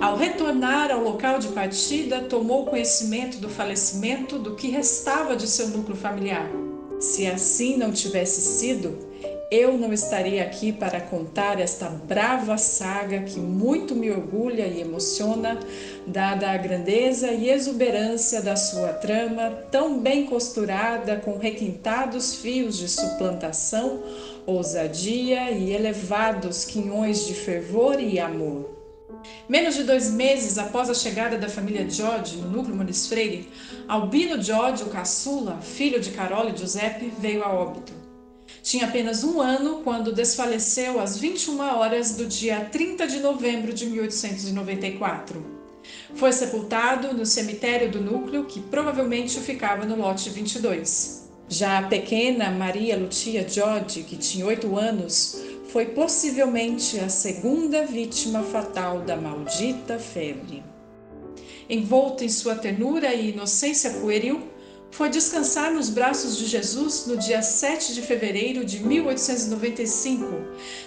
Ao 0.00 0.16
retornar 0.16 0.90
ao 0.90 1.02
local 1.02 1.38
de 1.38 1.48
partida, 1.48 2.22
tomou 2.22 2.66
conhecimento 2.66 3.38
do 3.38 3.48
falecimento 3.48 4.38
do 4.38 4.54
que 4.54 4.68
restava 4.68 5.36
de 5.36 5.46
seu 5.46 5.68
núcleo 5.68 5.96
familiar. 5.96 6.50
Se 7.00 7.26
assim 7.26 7.76
não 7.76 7.92
tivesse 7.92 8.40
sido, 8.40 8.96
eu 9.50 9.78
não 9.78 9.92
estaria 9.92 10.42
aqui 10.42 10.72
para 10.72 11.00
contar 11.00 11.60
esta 11.60 11.88
brava 11.88 12.56
saga 12.58 13.22
que 13.22 13.38
muito 13.38 13.94
me 13.94 14.10
orgulha 14.10 14.66
e 14.66 14.80
emociona, 14.80 15.60
dada 16.06 16.50
a 16.50 16.56
grandeza 16.56 17.30
e 17.30 17.50
exuberância 17.50 18.42
da 18.42 18.56
sua 18.56 18.88
trama, 18.94 19.50
tão 19.70 20.00
bem 20.00 20.26
costurada 20.26 21.16
com 21.16 21.38
requintados 21.38 22.34
fios 22.34 22.76
de 22.76 22.88
suplantação, 22.88 24.02
ousadia 24.46 25.50
e 25.52 25.72
elevados 25.72 26.64
quinhões 26.64 27.26
de 27.26 27.34
fervor 27.34 28.00
e 28.00 28.18
amor. 28.18 28.73
Menos 29.48 29.74
de 29.74 29.84
dois 29.84 30.10
meses 30.10 30.58
após 30.58 30.88
a 30.88 30.94
chegada 30.94 31.36
da 31.38 31.48
família 31.48 31.88
George 31.88 32.36
no 32.36 32.48
núcleo 32.48 32.76
Muniz 32.76 33.06
Freire, 33.06 33.48
Albino 33.88 34.42
George, 34.42 34.82
o 34.82 34.88
caçula, 34.88 35.60
filho 35.60 36.00
de 36.00 36.10
Carol 36.10 36.48
e 36.48 36.56
Giuseppe, 36.56 37.12
veio 37.18 37.44
a 37.44 37.52
óbito. 37.52 37.92
Tinha 38.62 38.86
apenas 38.86 39.22
um 39.22 39.40
ano 39.40 39.82
quando 39.84 40.12
desfaleceu 40.12 40.98
às 40.98 41.18
21 41.18 41.60
horas 41.60 42.16
do 42.16 42.24
dia 42.24 42.64
30 42.64 43.06
de 43.06 43.20
novembro 43.20 43.72
de 43.74 43.86
1894. 43.86 45.44
Foi 46.14 46.32
sepultado 46.32 47.12
no 47.12 47.26
cemitério 47.26 47.90
do 47.90 48.00
núcleo, 48.00 48.46
que 48.46 48.60
provavelmente 48.60 49.38
ficava 49.40 49.84
no 49.84 49.96
lote 49.96 50.30
22. 50.30 51.28
Já 51.48 51.78
a 51.78 51.82
pequena 51.82 52.50
Maria 52.50 52.96
Lucia 52.96 53.46
George, 53.46 54.02
que 54.02 54.16
tinha 54.16 54.46
oito 54.46 54.78
anos, 54.78 55.38
foi 55.74 55.86
possivelmente 55.86 57.00
a 57.00 57.08
segunda 57.08 57.84
vítima 57.84 58.44
fatal 58.44 59.00
da 59.00 59.16
maldita 59.16 59.98
febre. 59.98 60.62
Envolto 61.68 62.22
em 62.22 62.28
sua 62.28 62.54
ternura 62.54 63.12
e 63.12 63.30
inocência 63.30 63.90
pueril, 63.94 64.40
foi 64.92 65.10
descansar 65.10 65.72
nos 65.72 65.90
braços 65.90 66.38
de 66.38 66.46
Jesus 66.46 67.06
no 67.08 67.16
dia 67.16 67.42
7 67.42 67.92
de 67.92 68.02
fevereiro 68.02 68.64
de 68.64 68.78
1895, 68.84 70.24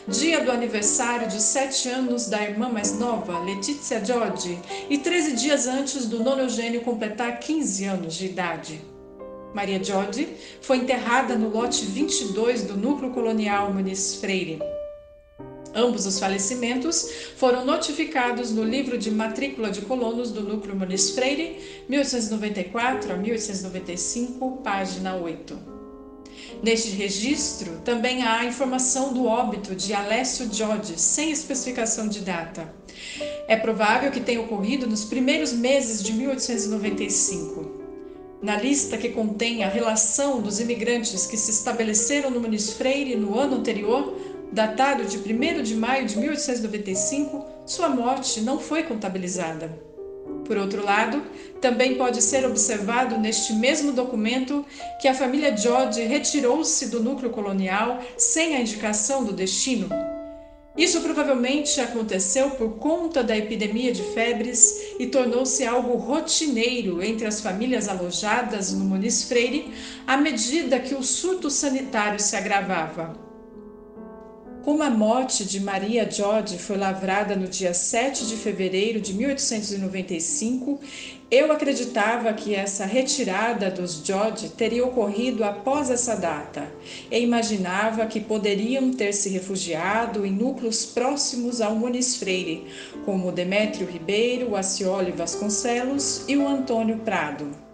dia 0.08 0.40
do 0.40 0.54
aniversário 0.54 1.28
de 1.28 1.42
sete 1.42 1.90
anos 1.90 2.28
da 2.28 2.42
irmã 2.42 2.70
mais 2.70 2.98
nova, 2.98 3.40
Letícia 3.40 4.02
George, 4.06 4.58
e 4.90 4.98
13 4.98 5.34
dias 5.34 5.68
antes 5.68 6.06
do 6.06 6.24
nono 6.24 6.48
completar 6.86 7.40
15 7.40 7.84
anos 7.84 8.14
de 8.16 8.28
idade. 8.28 8.82
Maria 9.54 9.84
George 9.84 10.30
foi 10.62 10.78
enterrada 10.78 11.36
no 11.36 11.50
lote 11.50 11.84
22 11.86 12.64
do 12.64 12.78
núcleo 12.78 13.12
colonial 13.12 13.74
Muniz 13.74 14.16
Freire. 14.16 14.77
Ambos 15.74 16.06
os 16.06 16.20
falecimentos 16.20 17.10
foram 17.36 17.66
notificados 17.66 18.52
no 18.52 18.64
livro 18.64 18.98
de 18.98 19.12
matrícula 19.12 19.70
de 19.70 19.82
colonos 19.82 20.32
do 20.32 20.42
Núcleo 20.42 20.76
Muniz 20.76 21.12
Freire, 21.12 21.58
1894 21.88 23.14
a 23.14 23.18
1895, 23.18 24.58
página 24.64 25.16
8. 25.16 25.78
Neste 26.62 26.90
registro 26.90 27.82
também 27.84 28.24
há 28.24 28.40
a 28.40 28.46
informação 28.46 29.14
do 29.14 29.26
óbito 29.26 29.76
de 29.76 29.94
Alessio 29.94 30.52
Giodi, 30.52 31.00
sem 31.00 31.32
especificação 31.32 32.08
de 32.08 32.22
data. 32.22 32.74
É 33.48 33.56
provável 33.56 34.12
que 34.12 34.22
tenha 34.22 34.42
ocorrido 34.42 34.88
nos 34.88 35.06
primeiros 35.06 35.54
meses 35.54 36.02
de 36.02 36.14
1895. 36.14 37.78
Na 38.42 38.56
lista 38.56 38.98
que 38.98 39.10
contém 39.10 39.64
a 39.64 39.70
relação 39.70 40.40
dos 40.42 40.60
imigrantes 40.60 41.26
que 41.26 41.38
se 41.38 41.50
estabeleceram 41.50 42.30
no 42.30 42.40
Muniz 42.40 42.74
Freire 42.74 43.16
no 43.16 43.38
ano 43.38 43.58
anterior, 43.58 44.16
datado 44.52 45.06
de 45.06 45.18
1 45.18 45.64
de 45.64 45.76
maio 45.76 46.06
de 46.06 46.18
1895, 46.18 47.46
sua 47.66 47.90
morte 47.90 48.42
não 48.42 48.60
foi 48.60 48.84
contabilizada. 48.84 49.88
Por 50.46 50.58
outro 50.58 50.84
lado, 50.84 51.22
também 51.62 51.96
pode 51.96 52.22
ser 52.22 52.46
observado 52.46 53.18
neste 53.18 53.54
mesmo 53.54 53.92
documento 53.92 54.66
que 55.02 55.08
a 55.08 55.14
família 55.14 55.56
George 55.56 56.02
retirou-se 56.04 56.88
do 56.88 57.04
núcleo 57.04 57.30
colonial 57.30 58.02
sem 58.18 58.56
a 58.56 58.62
indicação 58.62 59.26
do 59.26 59.34
destino. 59.34 59.90
Isso 60.78 61.02
provavelmente 61.02 61.82
aconteceu 61.82 62.52
por 62.52 62.78
conta 62.78 63.24
da 63.24 63.36
epidemia 63.36 63.92
de 63.92 64.04
febres 64.14 64.94
e 65.00 65.08
tornou-se 65.08 65.66
algo 65.66 65.96
rotineiro 65.96 67.04
entre 67.04 67.26
as 67.26 67.42
famílias 67.42 67.90
alojadas 67.90 68.72
no 68.72 68.86
Muniz 68.86 69.24
Freire 69.24 69.74
à 70.06 70.16
medida 70.16 70.80
que 70.80 70.94
o 70.94 71.02
surto 71.02 71.50
sanitário 71.50 72.20
se 72.20 72.36
agravava. 72.36 73.27
Como 74.68 74.84
a 74.84 74.90
morte 74.90 75.46
de 75.46 75.62
Maria 75.62 76.12
George 76.12 76.58
foi 76.58 76.76
lavrada 76.76 77.38
no 77.38 77.48
dia 77.48 77.74
7 77.74 78.28
de 78.28 78.36
fevereiro 78.36 79.00
de 79.00 79.14
1895, 79.14 80.78
eu 81.32 81.54
acreditava 81.54 82.34
que 82.34 82.54
essa 82.54 82.86
retirada 82.86 83.72
dos 83.72 84.02
George 84.04 84.50
teria 84.50 84.86
ocorrido 84.86 85.46
após 85.46 85.90
essa 85.90 86.18
data 86.18 86.70
e 87.10 87.18
imaginava 87.18 88.08
que 88.08 88.20
poderiam 88.20 88.92
ter 88.92 89.14
se 89.14 89.30
refugiado 89.30 90.26
em 90.26 90.34
núcleos 90.34 90.86
próximos 90.86 91.62
ao 91.62 91.74
Muniz 91.74 92.18
Freire, 92.18 92.68
como 93.06 93.32
Demétrio 93.32 93.88
Ribeiro, 93.88 94.54
Acioli 94.54 95.14
Vasconcelos 95.14 96.26
e 96.28 96.36
o 96.36 96.46
Antônio 96.46 96.98
Prado. 96.98 97.67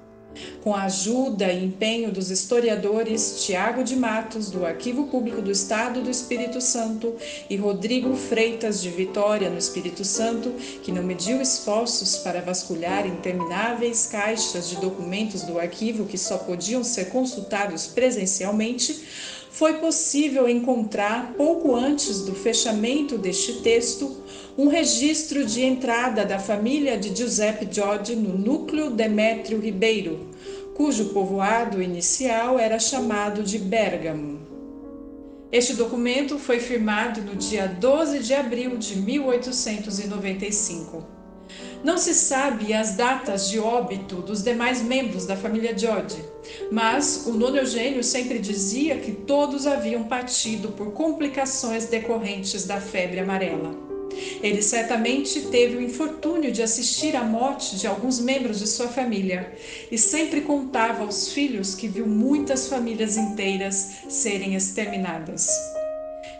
Com 0.63 0.73
a 0.73 0.83
ajuda 0.83 1.51
e 1.51 1.65
empenho 1.65 2.11
dos 2.11 2.29
historiadores 2.29 3.43
Tiago 3.45 3.83
de 3.83 3.95
Matos, 3.95 4.49
do 4.49 4.65
Arquivo 4.65 5.07
Público 5.07 5.41
do 5.41 5.51
Estado 5.51 6.01
do 6.01 6.09
Espírito 6.09 6.61
Santo, 6.61 7.15
e 7.49 7.55
Rodrigo 7.55 8.15
Freitas 8.15 8.81
de 8.81 8.89
Vitória, 8.89 9.49
no 9.49 9.57
Espírito 9.57 10.03
Santo, 10.03 10.51
que 10.83 10.91
não 10.91 11.03
mediu 11.03 11.41
esforços 11.41 12.17
para 12.17 12.41
vasculhar 12.41 13.05
intermináveis 13.05 14.07
caixas 14.07 14.69
de 14.69 14.77
documentos 14.77 15.43
do 15.43 15.59
arquivo 15.59 16.05
que 16.05 16.17
só 16.17 16.37
podiam 16.37 16.83
ser 16.83 17.09
consultados 17.09 17.87
presencialmente, 17.87 19.03
foi 19.53 19.75
possível 19.75 20.49
encontrar, 20.49 21.35
pouco 21.37 21.73
antes 21.75 22.21
do 22.21 22.33
fechamento 22.33 23.19
deste 23.19 23.61
texto, 23.61 24.17
um 24.57 24.67
registro 24.67 25.45
de 25.45 25.61
entrada 25.61 26.25
da 26.25 26.39
família 26.39 26.97
de 26.97 27.15
Giuseppe 27.15 27.71
Giorgi 27.71 28.15
no 28.15 28.35
núcleo 28.35 28.89
Demétrio 28.89 29.59
Ribeiro, 29.59 30.27
cujo 30.73 31.09
povoado 31.09 31.83
inicial 31.83 32.57
era 32.57 32.79
chamado 32.79 33.43
de 33.43 33.59
Bergamo. 33.59 34.39
Este 35.51 35.75
documento 35.75 36.39
foi 36.39 36.59
firmado 36.59 37.21
no 37.21 37.35
dia 37.35 37.67
12 37.67 38.23
de 38.23 38.33
abril 38.33 38.75
de 38.75 38.97
1895. 38.97 41.12
Não 41.83 41.97
se 41.97 42.13
sabe 42.13 42.73
as 42.73 42.95
datas 42.95 43.49
de 43.49 43.59
óbito 43.59 44.15
dos 44.17 44.41
demais 44.41 44.81
membros 44.81 45.25
da 45.25 45.35
família 45.35 45.77
Giorgi, 45.77 46.23
mas 46.71 47.25
o 47.27 47.33
nono 47.33 47.57
Eugênio 47.57 48.01
sempre 48.01 48.39
dizia 48.39 48.97
que 48.97 49.11
todos 49.11 49.67
haviam 49.67 50.03
partido 50.03 50.69
por 50.69 50.93
complicações 50.93 51.85
decorrentes 51.87 52.63
da 52.63 52.79
febre 52.79 53.19
amarela. 53.19 53.75
Ele 54.41 54.61
certamente 54.61 55.41
teve 55.47 55.75
o 55.75 55.81
infortúnio 55.81 56.51
de 56.51 56.61
assistir 56.61 57.17
à 57.17 57.23
morte 57.23 57.75
de 57.75 57.85
alguns 57.85 58.19
membros 58.19 58.59
de 58.59 58.67
sua 58.67 58.87
família 58.87 59.53
e 59.91 59.97
sempre 59.97 60.41
contava 60.41 61.03
aos 61.03 61.33
filhos 61.33 61.75
que 61.75 61.87
viu 61.87 62.07
muitas 62.07 62.67
famílias 62.67 63.17
inteiras 63.17 64.03
serem 64.07 64.55
exterminadas. 64.55 65.47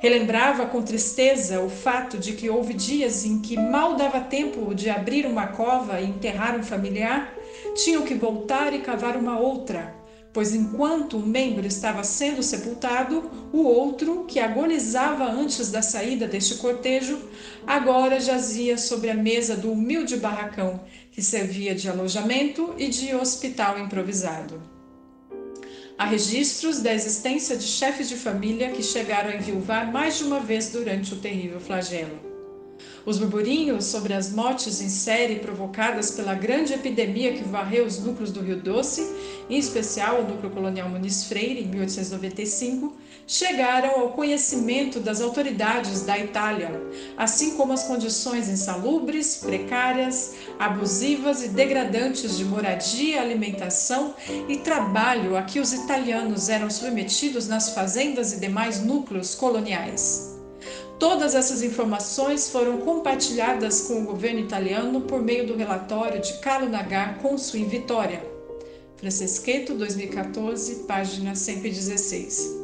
Relembrava 0.04 0.66
com 0.66 0.82
tristeza 0.82 1.62
o 1.62 1.70
fato 1.70 2.18
de 2.18 2.34
que 2.34 2.50
houve 2.50 2.74
dias 2.74 3.24
em 3.24 3.40
que 3.40 3.56
mal 3.56 3.96
dava 3.96 4.20
tempo 4.20 4.76
de 4.76 4.90
abrir 4.90 5.26
uma 5.26 5.48
cova 5.48 6.02
e 6.02 6.06
enterrar 6.06 6.60
um 6.60 6.62
familiar, 6.62 7.34
tinham 7.74 8.04
que 8.04 8.14
voltar 8.14 8.74
e 8.74 8.80
cavar 8.80 9.16
uma 9.16 9.40
outra 9.40 10.04
pois 10.34 10.54
enquanto 10.56 11.18
um 11.18 11.26
membro 11.26 11.68
estava 11.68 12.04
sendo 12.04 12.42
sepultado, 12.42 13.30
o 13.54 13.60
outro, 13.60 14.26
que 14.26 14.40
agonizava 14.40 15.26
antes 15.26 15.70
da 15.70 15.84
saída 15.84 16.28
deste 16.28 16.56
cortejo, 16.56 17.20
agora 17.68 18.20
jazia 18.20 18.76
sobre 18.76 19.12
a 19.12 19.14
mesa 19.14 19.56
do 19.56 19.72
humilde 19.72 20.18
barracão 20.18 20.82
que 21.12 21.22
servia 21.22 21.76
de 21.76 21.88
alojamento 21.88 22.74
e 22.80 22.88
de 22.88 23.14
hospital 23.14 23.78
improvisado. 23.78 24.73
Há 25.98 26.06
registros 26.06 26.80
da 26.80 26.94
existência 26.94 27.56
de 27.56 27.66
chefes 27.66 28.10
de 28.10 28.16
família 28.16 28.72
que 28.72 28.82
chegaram 28.82 29.30
a 29.30 29.36
enviuvar 29.36 29.92
mais 29.92 30.18
de 30.18 30.24
uma 30.24 30.40
vez 30.40 30.70
durante 30.70 31.14
o 31.14 31.18
terrível 31.18 31.60
flagelo. 31.60 32.34
Os 33.06 33.18
burburinhos 33.18 33.86
sobre 33.86 34.14
as 34.14 34.32
mortes 34.32 34.82
em 34.82 34.90
série 34.90 35.36
provocadas 35.36 36.12
pela 36.12 36.34
grande 36.34 36.74
epidemia 36.74 37.34
que 37.34 37.44
varreu 37.44 37.86
os 37.86 38.00
núcleos 38.00 38.32
do 38.32 38.42
Rio 38.42 38.56
Doce, 38.56 39.06
em 39.50 39.58
especial 39.58 40.22
o 40.22 40.28
núcleo 40.28 40.50
colonial 40.50 40.90
Muniz 40.90 41.26
Freire, 41.26 41.62
em 41.62 41.68
1895, 41.68 42.96
chegaram 43.28 44.00
ao 44.00 44.12
conhecimento 44.12 45.00
das 45.00 45.22
autoridades 45.22 46.04
da 46.04 46.18
Itália, 46.18 46.72
assim 47.18 47.58
como 47.58 47.74
as 47.74 47.84
condições 47.84 48.48
insalubres, 48.48 49.36
precárias, 49.36 50.36
abusivas 50.60 51.44
e 51.44 51.50
degradantes 51.50 52.38
de 52.38 52.46
moradia, 52.46 53.22
alimentação 53.22 54.16
e 54.48 54.58
trabalho 54.58 55.36
a 55.36 55.44
que 55.44 55.60
os 55.60 55.74
italianos 55.74 56.50
eram 56.50 56.70
submetidos 56.70 57.48
nas 57.48 57.74
fazendas 57.74 58.34
e 58.34 58.40
demais 58.40 58.82
núcleos 58.82 59.36
coloniais. 59.36 60.34
Todas 61.00 61.36
essas 61.36 61.62
informações 61.62 62.50
foram 62.50 62.78
compartilhadas 62.78 63.82
com 63.82 64.02
o 64.02 64.06
governo 64.06 64.40
italiano 64.40 65.02
por 65.02 65.22
meio 65.22 65.46
do 65.46 65.56
relatório 65.56 66.22
de 66.22 66.34
Carlo 66.40 66.70
Nagar, 66.70 67.20
cônsul 67.20 67.60
em 67.60 67.68
Vitória. 67.68 68.24
Franceschetto, 68.98 69.74
2014, 69.74 70.86
página 70.86 71.36
116. 71.36 72.63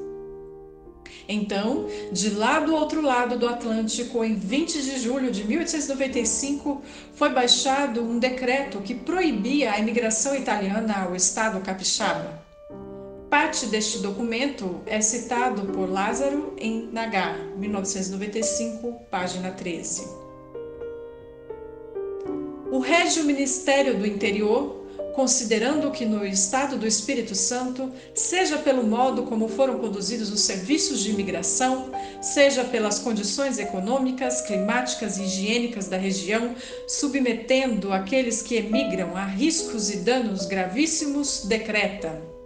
Então, 1.32 1.86
de 2.12 2.32
lá 2.32 2.60
do 2.60 2.74
outro 2.74 3.04
lado 3.04 3.38
do 3.38 3.48
Atlântico, 3.48 4.24
em 4.24 4.34
20 4.34 4.82
de 4.82 5.00
julho 5.00 5.30
de 5.30 5.44
1895, 5.44 6.82
foi 7.14 7.30
baixado 7.30 8.02
um 8.02 8.18
decreto 8.18 8.82
que 8.82 8.96
proibia 8.96 9.74
a 9.74 9.80
imigração 9.80 10.36
italiana 10.36 11.04
ao 11.04 11.16
estado 11.16 11.62
capixaba. 11.62 12.42
Parte 13.30 13.68
deste 13.68 14.00
documento 14.00 14.82
é 14.88 15.00
citado 15.02 15.72
por 15.72 15.88
Lázaro 15.88 16.56
em 16.58 16.90
Nagar, 16.92 17.38
1995, 17.58 18.92
página 19.12 19.52
13. 19.52 20.08
O 22.72 22.80
Régio 22.80 23.24
Ministério 23.24 24.00
do 24.00 24.06
Interior, 24.08 24.79
considerando 25.14 25.92
que 25.92 26.06
no 26.06 26.26
Estado 26.26 26.78
do 26.78 26.88
Espírito 26.88 27.36
Santo, 27.36 27.92
seja 28.14 28.58
pelo 28.58 28.84
modo 28.84 29.24
como 29.24 29.48
foram 29.48 29.80
conduzidos 29.80 30.32
os 30.32 30.42
serviços 30.42 31.02
de 31.02 31.12
imigração, 31.12 31.92
seja 32.22 32.64
pelas 32.64 33.00
condições 33.00 33.58
econômicas, 33.58 34.42
climáticas 34.42 35.18
e 35.18 35.24
higiênicas 35.24 35.88
da 35.88 35.98
região, 35.98 36.56
submetendo 36.88 37.92
aqueles 37.94 38.42
que 38.42 38.56
emigram 38.56 39.16
a 39.16 39.26
riscos 39.26 39.90
e 39.90 39.98
danos 39.98 40.46
gravíssimos, 40.46 41.46
decreta. 41.46 42.40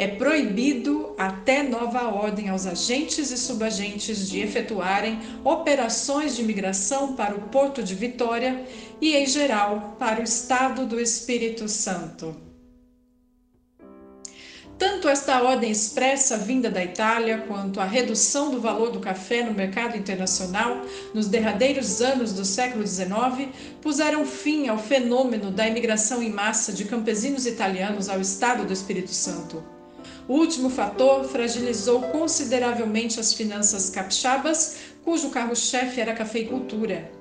É 0.00 0.06
proibido 0.06 1.14
até 1.18 1.62
nova 1.62 2.08
ordem 2.08 2.48
aos 2.48 2.66
agentes 2.66 3.30
e 3.30 3.36
subagentes 3.36 4.30
de 4.30 4.40
efetuarem 4.40 5.18
operações 5.44 6.34
de 6.34 6.42
migração 6.42 7.14
para 7.14 7.34
o 7.34 7.42
Porto 7.48 7.82
de 7.82 7.94
Vitória 7.94 8.64
e, 9.00 9.16
em 9.16 9.26
geral, 9.26 9.96
para 9.98 10.20
o 10.20 10.24
Estado 10.24 10.86
do 10.86 11.00
Espírito 11.00 11.68
Santo. 11.68 12.50
Tanto 14.80 15.10
esta 15.10 15.42
ordem 15.42 15.70
expressa 15.70 16.38
vinda 16.38 16.70
da 16.70 16.82
Itália 16.82 17.44
quanto 17.46 17.80
a 17.80 17.84
redução 17.84 18.50
do 18.50 18.62
valor 18.62 18.90
do 18.90 18.98
café 18.98 19.42
no 19.42 19.52
mercado 19.52 19.94
internacional 19.94 20.86
nos 21.12 21.28
derradeiros 21.28 22.00
anos 22.00 22.32
do 22.32 22.46
século 22.46 22.86
XIX 22.86 23.50
puseram 23.82 24.24
fim 24.24 24.68
ao 24.68 24.78
fenômeno 24.78 25.50
da 25.50 25.68
imigração 25.68 26.22
em 26.22 26.30
massa 26.30 26.72
de 26.72 26.86
campesinos 26.86 27.44
italianos 27.44 28.08
ao 28.08 28.22
estado 28.22 28.64
do 28.64 28.72
Espírito 28.72 29.10
Santo. 29.12 29.62
O 30.26 30.32
último 30.32 30.70
fator 30.70 31.24
fragilizou 31.24 32.00
consideravelmente 32.04 33.20
as 33.20 33.34
finanças 33.34 33.90
capixabas, 33.90 34.76
cujo 35.04 35.28
carro-chefe 35.28 36.00
era 36.00 36.12
a 36.12 36.16
cafeicultura. 36.16 37.19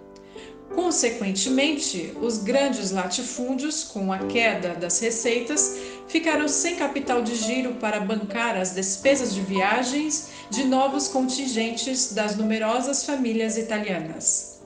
Consequentemente, 0.76 2.14
os 2.22 2.38
grandes 2.38 2.92
latifúndios, 2.92 3.84
com 3.84 4.14
a 4.14 4.20
queda 4.20 4.76
das 4.76 5.00
receitas, 5.00 5.78
ficaram 6.08 6.48
sem 6.48 6.76
capital 6.76 7.22
de 7.22 7.36
giro 7.36 7.74
para 7.76 8.00
bancar 8.00 8.56
as 8.56 8.72
despesas 8.72 9.34
de 9.34 9.42
viagens 9.42 10.30
de 10.50 10.64
novos 10.66 11.08
contingentes 11.08 12.14
das 12.14 12.36
numerosas 12.36 13.04
famílias 13.04 13.58
italianas. 13.58 14.60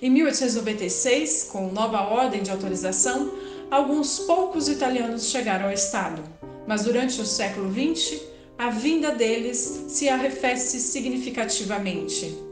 Em 0.00 0.08
1896, 0.08 1.48
com 1.52 1.70
nova 1.70 2.00
ordem 2.02 2.42
de 2.42 2.50
autorização, 2.50 3.34
alguns 3.70 4.20
poucos 4.20 4.68
italianos 4.68 5.30
chegaram 5.30 5.66
ao 5.66 5.72
Estado, 5.72 6.22
mas 6.66 6.84
durante 6.84 7.20
o 7.20 7.26
século 7.26 7.70
XX, 7.72 8.20
a 8.56 8.70
vinda 8.70 9.10
deles 9.10 9.84
se 9.88 10.08
arrefece 10.08 10.80
significativamente. 10.80 12.49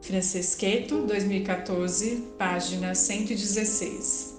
Francisqueto, 0.00 1.02
2014, 1.02 2.24
página 2.38 2.94
116. 2.94 4.38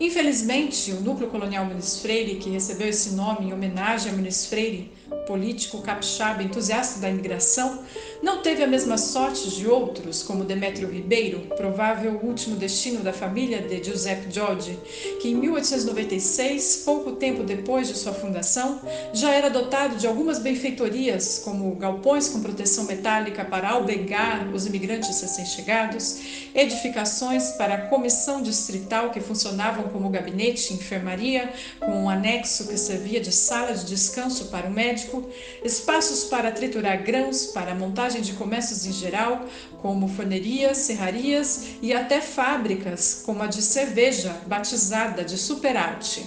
Infelizmente, 0.00 0.92
o 0.92 1.00
núcleo 1.00 1.28
colonial 1.28 1.64
Muniz 1.64 2.00
Freire, 2.00 2.36
que 2.36 2.50
recebeu 2.50 2.88
esse 2.88 3.14
nome 3.14 3.46
em 3.46 3.52
homenagem 3.52 4.12
a 4.12 4.14
Muniz 4.14 4.46
Freire, 4.46 4.92
político 5.26 5.82
capixaba 5.82 6.42
entusiasta 6.42 7.00
da 7.00 7.08
imigração, 7.10 7.82
não 8.22 8.42
teve 8.42 8.62
a 8.62 8.66
mesma 8.66 8.98
sorte 8.98 9.48
de 9.50 9.68
outros, 9.68 10.22
como 10.22 10.44
Demétrio 10.44 10.90
Ribeiro, 10.90 11.40
provável 11.56 12.18
último 12.22 12.56
destino 12.56 13.00
da 13.00 13.12
família 13.12 13.60
de 13.60 13.82
Giuseppe 13.82 14.32
Giorgi, 14.32 14.78
que 15.20 15.28
em 15.28 15.34
1896, 15.34 16.82
pouco 16.84 17.12
tempo 17.12 17.44
depois 17.44 17.88
de 17.88 17.96
sua 17.96 18.12
fundação, 18.12 18.80
já 19.12 19.32
era 19.32 19.48
dotado 19.48 19.96
de 19.96 20.06
algumas 20.06 20.38
benfeitorias, 20.38 21.40
como 21.44 21.74
galpões 21.76 22.28
com 22.28 22.40
proteção 22.40 22.84
metálica 22.84 23.44
para 23.44 23.70
albergar 23.70 24.48
os 24.52 24.66
imigrantes 24.66 25.20
recém-chegados, 25.20 26.18
edificações 26.54 27.50
para 27.52 27.74
a 27.74 27.80
comissão 27.88 28.42
distrital 28.42 29.10
que 29.10 29.20
funcionavam 29.20 29.84
como 29.84 30.10
gabinete 30.10 30.72
e 30.72 30.76
enfermaria, 30.76 31.52
com 31.78 32.04
um 32.04 32.10
anexo 32.10 32.66
que 32.66 32.76
servia 32.76 33.20
de 33.20 33.32
sala 33.32 33.72
de 33.72 33.84
descanso 33.84 34.46
para 34.46 34.66
o 34.66 34.70
médico, 34.70 34.97
espaços 35.64 36.24
para 36.24 36.50
triturar 36.50 37.02
grãos, 37.02 37.46
para 37.46 37.74
montagem 37.74 38.22
de 38.22 38.32
comércios 38.32 38.86
em 38.86 38.92
geral, 38.92 39.46
como 39.82 40.08
fornerias, 40.08 40.78
serrarias 40.78 41.66
e 41.82 41.92
até 41.92 42.20
fábricas, 42.20 43.22
como 43.24 43.42
a 43.42 43.46
de 43.46 43.62
cerveja, 43.62 44.34
batizada 44.46 45.24
de 45.24 45.36
superarte. 45.36 46.26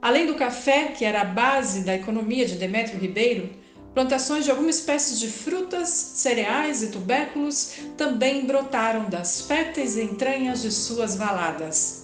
Além 0.00 0.26
do 0.26 0.34
café, 0.34 0.88
que 0.88 1.04
era 1.04 1.20
a 1.20 1.24
base 1.24 1.84
da 1.84 1.94
economia 1.94 2.44
de 2.44 2.56
Demétrio 2.56 2.98
Ribeiro, 2.98 3.50
plantações 3.94 4.44
de 4.44 4.50
algumas 4.50 4.76
espécies 4.76 5.20
de 5.20 5.28
frutas, 5.28 5.88
cereais 5.88 6.82
e 6.82 6.88
tubérculos 6.88 7.74
também 7.96 8.44
brotaram 8.44 9.08
das 9.08 9.42
férteis 9.42 9.96
entranhas 9.96 10.62
de 10.62 10.70
suas 10.72 11.14
valadas. 11.14 12.01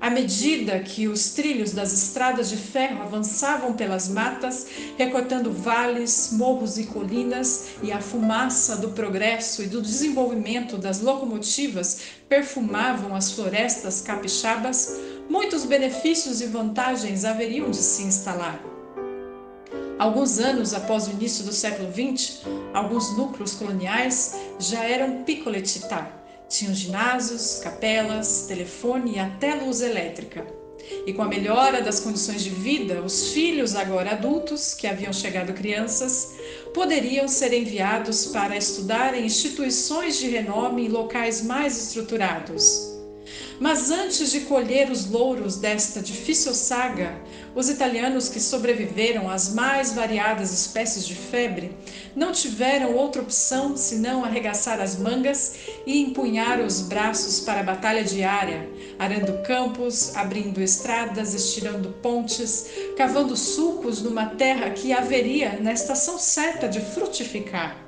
À 0.00 0.08
medida 0.08 0.80
que 0.80 1.06
os 1.08 1.32
trilhos 1.32 1.72
das 1.72 1.92
estradas 1.92 2.48
de 2.48 2.56
ferro 2.56 3.02
avançavam 3.02 3.74
pelas 3.74 4.08
matas, 4.08 4.66
recortando 4.96 5.52
vales, 5.52 6.30
morros 6.32 6.78
e 6.78 6.84
colinas, 6.84 7.72
e 7.82 7.92
a 7.92 8.00
fumaça 8.00 8.78
do 8.78 8.92
progresso 8.92 9.62
e 9.62 9.66
do 9.66 9.82
desenvolvimento 9.82 10.78
das 10.78 11.02
locomotivas 11.02 12.00
perfumavam 12.30 13.14
as 13.14 13.32
florestas 13.32 14.00
capixabas, 14.00 14.96
muitos 15.28 15.66
benefícios 15.66 16.40
e 16.40 16.46
vantagens 16.46 17.26
haveriam 17.26 17.70
de 17.70 17.76
se 17.76 18.02
instalar. 18.02 18.58
Alguns 19.98 20.38
anos 20.38 20.72
após 20.72 21.08
o 21.08 21.10
início 21.10 21.44
do 21.44 21.52
século 21.52 21.90
XX, 21.92 22.40
alguns 22.72 23.14
núcleos 23.18 23.52
coloniais 23.52 24.34
já 24.58 24.82
eram 24.82 25.24
picoletitá, 25.24 26.19
tinham 26.50 26.74
ginásios, 26.74 27.60
capelas, 27.62 28.46
telefone 28.48 29.14
e 29.14 29.18
até 29.18 29.54
luz 29.54 29.80
elétrica. 29.80 30.44
E 31.06 31.12
com 31.12 31.22
a 31.22 31.28
melhora 31.28 31.80
das 31.80 32.00
condições 32.00 32.42
de 32.42 32.50
vida, 32.50 33.00
os 33.00 33.32
filhos, 33.32 33.76
agora 33.76 34.10
adultos, 34.10 34.74
que 34.74 34.88
haviam 34.88 35.12
chegado 35.12 35.52
crianças, 35.52 36.34
poderiam 36.74 37.28
ser 37.28 37.52
enviados 37.52 38.26
para 38.26 38.56
estudar 38.56 39.14
em 39.14 39.26
instituições 39.26 40.18
de 40.18 40.28
renome 40.28 40.86
em 40.86 40.88
locais 40.88 41.42
mais 41.42 41.78
estruturados. 41.78 42.90
Mas 43.60 43.90
antes 43.90 44.32
de 44.32 44.40
colher 44.40 44.90
os 44.90 45.08
louros 45.08 45.56
desta 45.56 46.00
difícil 46.00 46.54
saga, 46.54 47.14
os 47.54 47.68
italianos 47.68 48.28
que 48.28 48.40
sobreviveram 48.40 49.28
às 49.28 49.52
mais 49.52 49.92
variadas 49.92 50.52
espécies 50.52 51.06
de 51.06 51.14
febre 51.14 51.76
não 52.14 52.32
tiveram 52.32 52.94
outra 52.94 53.22
opção 53.22 53.76
senão 53.76 54.24
arregaçar 54.24 54.80
as 54.80 54.96
mangas 54.96 55.54
e 55.86 56.00
empunhar 56.00 56.60
os 56.60 56.80
braços 56.80 57.40
para 57.40 57.60
a 57.60 57.64
batalha 57.64 58.04
diária, 58.04 58.68
arando 58.98 59.42
campos, 59.42 60.16
abrindo 60.16 60.60
estradas, 60.60 61.34
estirando 61.34 61.90
pontes, 62.02 62.66
cavando 62.96 63.36
sulcos 63.36 64.00
numa 64.02 64.26
terra 64.26 64.70
que 64.70 64.92
haveria 64.92 65.58
na 65.60 65.72
estação 65.72 66.18
certa 66.18 66.68
de 66.68 66.80
frutificar. 66.80 67.79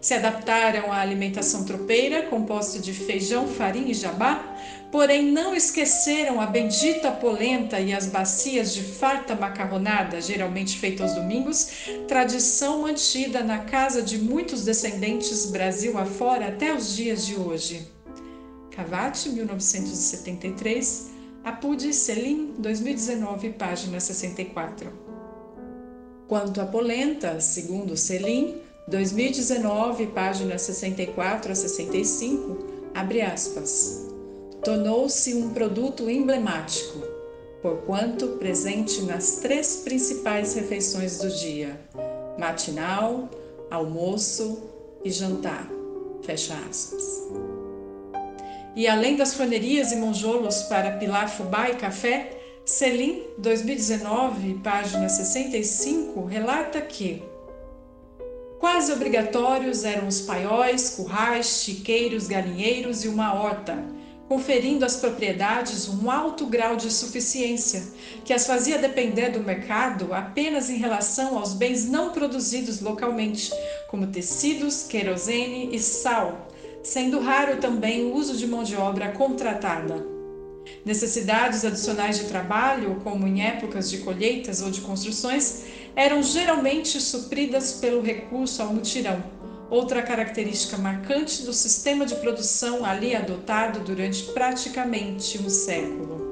Se 0.00 0.14
adaptaram 0.14 0.92
à 0.92 1.00
alimentação 1.00 1.64
tropeira, 1.64 2.22
composta 2.22 2.78
de 2.78 2.92
feijão, 2.92 3.48
farinha 3.48 3.90
e 3.90 3.94
jabá, 3.94 4.56
porém 4.92 5.24
não 5.32 5.54
esqueceram 5.54 6.40
a 6.40 6.46
bendita 6.46 7.10
polenta 7.10 7.80
e 7.80 7.92
as 7.92 8.06
bacias 8.06 8.72
de 8.72 8.82
farta 8.82 9.34
macarronada, 9.34 10.20
geralmente 10.20 10.78
feita 10.78 11.02
aos 11.02 11.14
domingos, 11.14 11.70
tradição 12.06 12.82
mantida 12.82 13.42
na 13.42 13.58
casa 13.58 14.00
de 14.00 14.18
muitos 14.18 14.64
descendentes 14.64 15.46
Brasil 15.50 15.98
afora 15.98 16.48
até 16.48 16.72
os 16.72 16.94
dias 16.94 17.26
de 17.26 17.34
hoje. 17.34 17.88
Cavate, 18.70 19.28
1973, 19.30 21.10
Apude 21.42 21.92
Selim, 21.92 22.54
2019, 22.58 23.50
página 23.50 23.98
64. 23.98 24.92
Quanto 26.28 26.60
à 26.60 26.66
polenta, 26.66 27.40
segundo 27.40 27.96
Selim, 27.96 28.67
2019, 28.88 30.06
página 30.08 30.58
64 30.58 31.52
a 31.52 31.54
65, 31.54 32.90
abre 32.94 33.20
aspas 33.20 34.08
tornou-se 34.62 35.34
um 35.34 35.50
produto 35.50 36.10
emblemático, 36.10 36.98
porquanto 37.62 38.28
presente 38.38 39.02
nas 39.02 39.36
três 39.36 39.76
principais 39.84 40.54
refeições 40.54 41.18
do 41.18 41.28
dia: 41.28 41.80
matinal, 42.38 43.28
almoço 43.70 44.62
e 45.04 45.10
jantar. 45.10 45.68
Fecha 46.22 46.54
aspas. 46.68 47.28
E 48.74 48.86
além 48.86 49.16
das 49.16 49.34
fornerias 49.34 49.92
e 49.92 49.96
monjolos 49.96 50.62
para 50.64 50.98
pilar 50.98 51.28
fubá 51.28 51.70
e 51.70 51.76
café, 51.76 52.32
Selim, 52.64 53.22
2019, 53.38 54.60
página 54.62 55.08
65, 55.08 56.26
relata 56.26 56.80
que 56.82 57.22
quase 58.58 58.92
obrigatórios 58.92 59.84
eram 59.84 60.08
os 60.08 60.20
paióis, 60.20 60.90
currais, 60.90 61.62
chiqueiros, 61.62 62.26
galinheiros 62.26 63.04
e 63.04 63.08
uma 63.08 63.34
horta 63.34 63.98
conferindo 64.28 64.84
às 64.84 64.96
propriedades 64.96 65.88
um 65.88 66.10
alto 66.10 66.44
grau 66.46 66.76
de 66.76 66.92
suficiência, 66.92 67.82
que 68.24 68.32
as 68.34 68.46
fazia 68.46 68.78
depender 68.78 69.30
do 69.30 69.40
mercado 69.40 70.12
apenas 70.12 70.68
em 70.68 70.76
relação 70.76 71.38
aos 71.38 71.54
bens 71.54 71.88
não 71.88 72.12
produzidos 72.12 72.80
localmente, 72.80 73.50
como 73.88 74.06
tecidos, 74.08 74.82
querosene 74.82 75.74
e 75.74 75.80
sal, 75.80 76.48
sendo 76.82 77.18
raro 77.20 77.56
também 77.56 78.04
o 78.04 78.14
uso 78.14 78.36
de 78.36 78.46
mão 78.46 78.62
de 78.62 78.76
obra 78.76 79.12
contratada. 79.12 80.17
Necessidades 80.84 81.64
adicionais 81.64 82.18
de 82.18 82.24
trabalho, 82.24 83.00
como 83.02 83.26
em 83.26 83.42
épocas 83.42 83.90
de 83.90 83.98
colheitas 83.98 84.62
ou 84.62 84.70
de 84.70 84.80
construções, 84.80 85.64
eram 85.94 86.22
geralmente 86.22 87.00
supridas 87.00 87.74
pelo 87.74 88.00
recurso 88.00 88.62
ao 88.62 88.72
mutirão 88.72 89.38
outra 89.70 90.02
característica 90.02 90.78
marcante 90.78 91.42
do 91.42 91.52
sistema 91.52 92.06
de 92.06 92.14
produção 92.16 92.84
ali 92.84 93.14
adotado 93.14 93.80
durante 93.80 94.24
praticamente 94.32 95.38
um 95.38 95.48
século. 95.48 96.26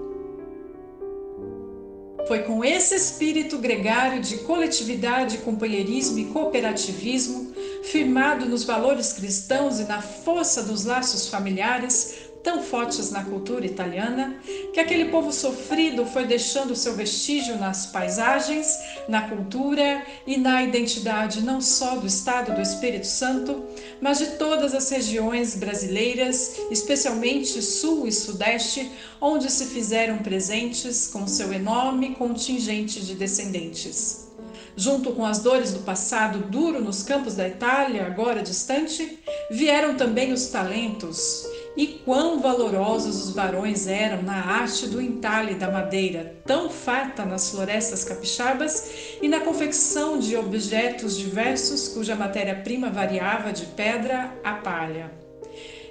Foi 2.26 2.40
com 2.40 2.64
esse 2.64 2.94
espírito 2.96 3.56
gregário 3.58 4.20
de 4.20 4.38
coletividade, 4.38 5.38
companheirismo 5.38 6.18
e 6.18 6.24
cooperativismo, 6.24 7.52
firmado 7.84 8.46
nos 8.46 8.64
valores 8.64 9.12
cristãos 9.12 9.78
e 9.78 9.84
na 9.84 10.02
força 10.02 10.64
dos 10.64 10.84
laços 10.84 11.28
familiares, 11.28 12.25
tão 12.46 12.62
fortes 12.62 13.10
na 13.10 13.24
cultura 13.24 13.66
italiana, 13.66 14.36
que 14.72 14.78
aquele 14.78 15.06
povo 15.06 15.32
sofrido 15.32 16.06
foi 16.06 16.26
deixando 16.26 16.76
seu 16.76 16.94
vestígio 16.94 17.58
nas 17.58 17.86
paisagens, 17.86 18.68
na 19.08 19.28
cultura 19.28 20.00
e 20.24 20.36
na 20.36 20.62
identidade 20.62 21.42
não 21.42 21.60
só 21.60 21.96
do 21.96 22.06
Estado 22.06 22.54
do 22.54 22.60
Espírito 22.60 23.08
Santo, 23.08 23.64
mas 24.00 24.18
de 24.18 24.26
todas 24.38 24.76
as 24.76 24.88
regiões 24.88 25.56
brasileiras, 25.56 26.60
especialmente 26.70 27.60
Sul 27.60 28.06
e 28.06 28.12
Sudeste, 28.12 28.92
onde 29.20 29.50
se 29.50 29.66
fizeram 29.66 30.18
presentes 30.18 31.08
com 31.08 31.26
seu 31.26 31.52
enorme 31.52 32.14
contingente 32.14 33.00
de 33.00 33.16
descendentes. 33.16 34.28
Junto 34.76 35.10
com 35.14 35.24
as 35.24 35.40
dores 35.40 35.72
do 35.72 35.80
passado 35.80 36.38
duro 36.48 36.80
nos 36.80 37.02
campos 37.02 37.34
da 37.34 37.48
Itália, 37.48 38.06
agora 38.06 38.40
distante, 38.40 39.18
vieram 39.50 39.96
também 39.96 40.32
os 40.32 40.46
talentos 40.46 41.44
e 41.76 41.86
quão 41.86 42.40
valorosos 42.40 43.26
os 43.26 43.30
varões 43.30 43.86
eram 43.86 44.22
na 44.22 44.36
arte 44.36 44.86
do 44.86 45.00
entalhe 45.00 45.54
da 45.54 45.70
madeira, 45.70 46.36
tão 46.46 46.70
farta 46.70 47.24
nas 47.24 47.50
florestas 47.50 48.02
capixabas 48.02 48.90
e 49.20 49.28
na 49.28 49.40
confecção 49.40 50.18
de 50.18 50.36
objetos 50.36 51.16
diversos 51.16 51.88
cuja 51.88 52.16
matéria-prima 52.16 52.90
variava 52.90 53.52
de 53.52 53.66
pedra 53.66 54.32
a 54.42 54.54
palha. 54.54 55.10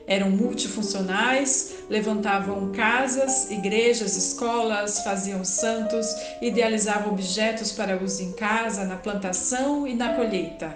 Eram 0.07 0.29
multifuncionais, 0.29 1.77
levantavam 1.89 2.71
casas, 2.71 3.49
igrejas, 3.49 4.15
escolas, 4.15 5.03
faziam 5.03 5.43
santos, 5.43 6.07
idealizavam 6.41 7.13
objetos 7.13 7.71
para 7.71 7.97
uso 7.97 8.21
em 8.21 8.31
casa, 8.33 8.85
na 8.85 8.97
plantação 8.97 9.87
e 9.87 9.95
na 9.95 10.13
colheita. 10.13 10.75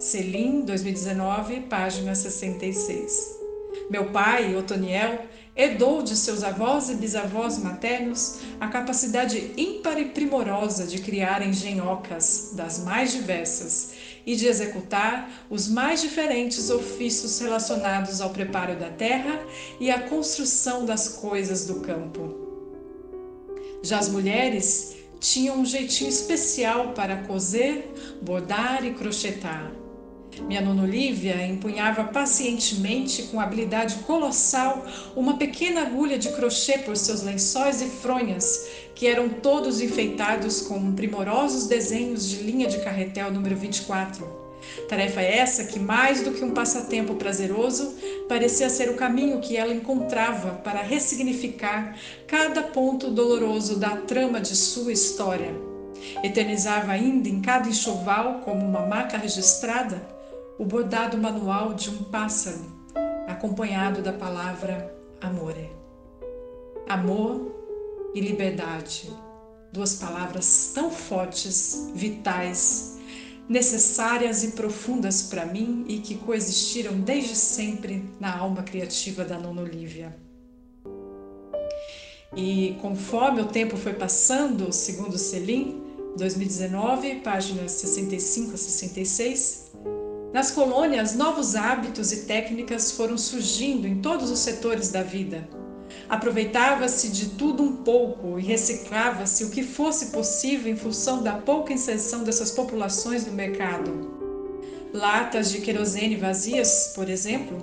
Selim, 0.00 0.62
2019, 0.62 1.60
página 1.62 2.14
66. 2.14 3.45
Meu 3.90 4.06
pai, 4.06 4.56
Otoniel, 4.56 5.26
herdou 5.56 6.02
de 6.02 6.14
seus 6.14 6.42
avós 6.42 6.90
e 6.90 6.94
bisavós 6.94 7.58
maternos 7.58 8.40
a 8.60 8.68
capacidade 8.68 9.52
ímpar 9.56 9.98
e 9.98 10.06
primorosa 10.06 10.86
de 10.86 10.98
criar 10.98 11.46
engenhocas 11.46 12.50
das 12.52 12.84
mais 12.84 13.12
diversas 13.12 13.92
e 14.26 14.36
de 14.36 14.46
executar 14.46 15.30
os 15.48 15.66
mais 15.68 16.02
diferentes 16.02 16.68
ofícios 16.68 17.38
relacionados 17.38 18.20
ao 18.20 18.30
preparo 18.30 18.76
da 18.76 18.90
terra 18.90 19.40
e 19.80 19.90
à 19.90 20.00
construção 20.00 20.84
das 20.84 21.08
coisas 21.08 21.64
do 21.66 21.76
campo. 21.76 22.34
Já 23.82 23.98
as 23.98 24.08
mulheres 24.08 24.96
tinham 25.20 25.60
um 25.60 25.64
jeitinho 25.64 26.10
especial 26.10 26.92
para 26.92 27.22
coser, 27.22 27.88
bordar 28.20 28.84
e 28.84 28.92
crochetar. 28.92 29.72
Minha 30.42 30.60
nona 30.60 30.82
Olivia 30.82 31.46
empunhava 31.46 32.04
pacientemente, 32.04 33.24
com 33.24 33.40
habilidade 33.40 33.96
colossal, 34.06 34.84
uma 35.16 35.38
pequena 35.38 35.82
agulha 35.82 36.18
de 36.18 36.28
crochê 36.30 36.78
por 36.78 36.96
seus 36.96 37.22
lençóis 37.22 37.80
e 37.80 37.86
fronhas, 37.86 38.68
que 38.94 39.06
eram 39.06 39.28
todos 39.28 39.80
enfeitados 39.80 40.60
com 40.60 40.92
primorosos 40.92 41.66
desenhos 41.66 42.28
de 42.28 42.36
linha 42.36 42.68
de 42.68 42.78
carretel 42.78 43.32
número 43.32 43.56
24. 43.56 44.46
Tarefa 44.88 45.20
essa 45.20 45.64
que, 45.64 45.78
mais 45.78 46.22
do 46.22 46.32
que 46.32 46.44
um 46.44 46.52
passatempo 46.52 47.14
prazeroso, 47.14 47.94
parecia 48.28 48.68
ser 48.68 48.90
o 48.90 48.96
caminho 48.96 49.40
que 49.40 49.56
ela 49.56 49.72
encontrava 49.72 50.52
para 50.62 50.82
ressignificar 50.82 51.96
cada 52.26 52.62
ponto 52.62 53.10
doloroso 53.10 53.78
da 53.78 53.96
trama 53.96 54.40
de 54.40 54.54
sua 54.54 54.92
história. 54.92 55.54
Eternizava 56.22 56.92
ainda 56.92 57.28
em 57.28 57.40
cada 57.40 57.68
enxoval, 57.68 58.40
como 58.44 58.64
uma 58.64 58.86
marca 58.86 59.16
registrada, 59.16 60.15
o 60.58 60.64
bordado 60.64 61.18
manual 61.18 61.74
de 61.74 61.90
um 61.90 62.04
pássaro, 62.04 62.64
acompanhado 63.26 64.00
da 64.00 64.12
palavra 64.12 64.94
amore. 65.20 65.70
Amor 66.88 67.54
e 68.14 68.20
liberdade, 68.20 69.12
duas 69.72 69.96
palavras 69.96 70.72
tão 70.74 70.90
fortes, 70.90 71.90
vitais, 71.94 72.98
necessárias 73.48 74.42
e 74.44 74.52
profundas 74.52 75.24
para 75.24 75.44
mim 75.44 75.84
e 75.88 75.98
que 75.98 76.16
coexistiram 76.16 77.00
desde 77.00 77.36
sempre 77.36 78.08
na 78.18 78.36
alma 78.36 78.62
criativa 78.62 79.24
da 79.24 79.38
Nona 79.38 79.62
Olivia. 79.62 80.16
E 82.34 82.76
conforme 82.80 83.42
o 83.42 83.46
tempo 83.46 83.76
foi 83.76 83.92
passando, 83.92 84.72
segundo 84.72 85.18
Selim, 85.18 85.82
2019, 86.16 87.16
páginas 87.16 87.72
65 87.72 88.54
a 88.54 88.56
66, 88.56 89.65
nas 90.32 90.50
colônias, 90.50 91.14
novos 91.14 91.54
hábitos 91.54 92.12
e 92.12 92.22
técnicas 92.24 92.92
foram 92.92 93.16
surgindo 93.16 93.86
em 93.86 94.00
todos 94.00 94.30
os 94.30 94.40
setores 94.40 94.90
da 94.90 95.02
vida. 95.02 95.48
Aproveitava-se 96.08 97.08
de 97.08 97.30
tudo 97.30 97.62
um 97.62 97.76
pouco 97.76 98.38
e 98.38 98.42
reciclava-se 98.42 99.44
o 99.44 99.50
que 99.50 99.62
fosse 99.62 100.06
possível 100.06 100.72
em 100.72 100.76
função 100.76 101.22
da 101.22 101.34
pouca 101.34 101.72
inserção 101.72 102.22
dessas 102.22 102.50
populações 102.50 103.26
no 103.26 103.32
mercado. 103.32 104.16
Latas 104.92 105.50
de 105.50 105.60
querosene 105.60 106.16
vazias, 106.16 106.92
por 106.94 107.08
exemplo, 107.08 107.58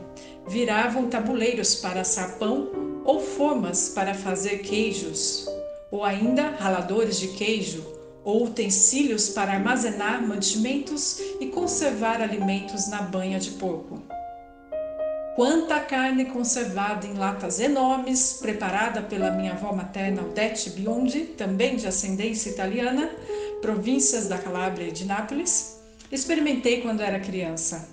viravam 0.47 1.07
tabuleiros 1.07 1.75
para 1.75 2.01
assar 2.01 2.37
pão 2.37 2.69
ou 3.05 3.19
formas 3.19 3.89
para 3.89 4.13
fazer 4.13 4.59
queijos, 4.59 5.45
ou 5.91 6.03
ainda 6.03 6.49
raladores 6.49 7.19
de 7.19 7.29
queijo, 7.29 7.85
ou 8.23 8.45
utensílios 8.45 9.29
para 9.29 9.53
armazenar 9.53 10.25
mantimentos 10.25 11.19
e 11.39 11.47
conservar 11.47 12.21
alimentos 12.21 12.87
na 12.87 13.01
banha 13.01 13.39
de 13.39 13.51
porco. 13.51 14.01
Quanta 15.35 15.79
carne 15.79 16.25
conservada 16.25 17.07
em 17.07 17.15
latas 17.15 17.59
enormes, 17.59 18.37
preparada 18.39 19.01
pela 19.01 19.31
minha 19.31 19.53
avó 19.53 19.73
materna 19.73 20.21
Odete 20.21 20.69
Biondi, 20.69 21.21
também 21.21 21.75
de 21.75 21.87
ascendência 21.87 22.51
italiana, 22.51 23.09
províncias 23.59 24.27
da 24.27 24.37
Calábria 24.37 24.89
e 24.89 24.91
de 24.91 25.05
Nápoles, 25.05 25.81
experimentei 26.11 26.81
quando 26.81 27.01
era 27.01 27.19
criança. 27.19 27.89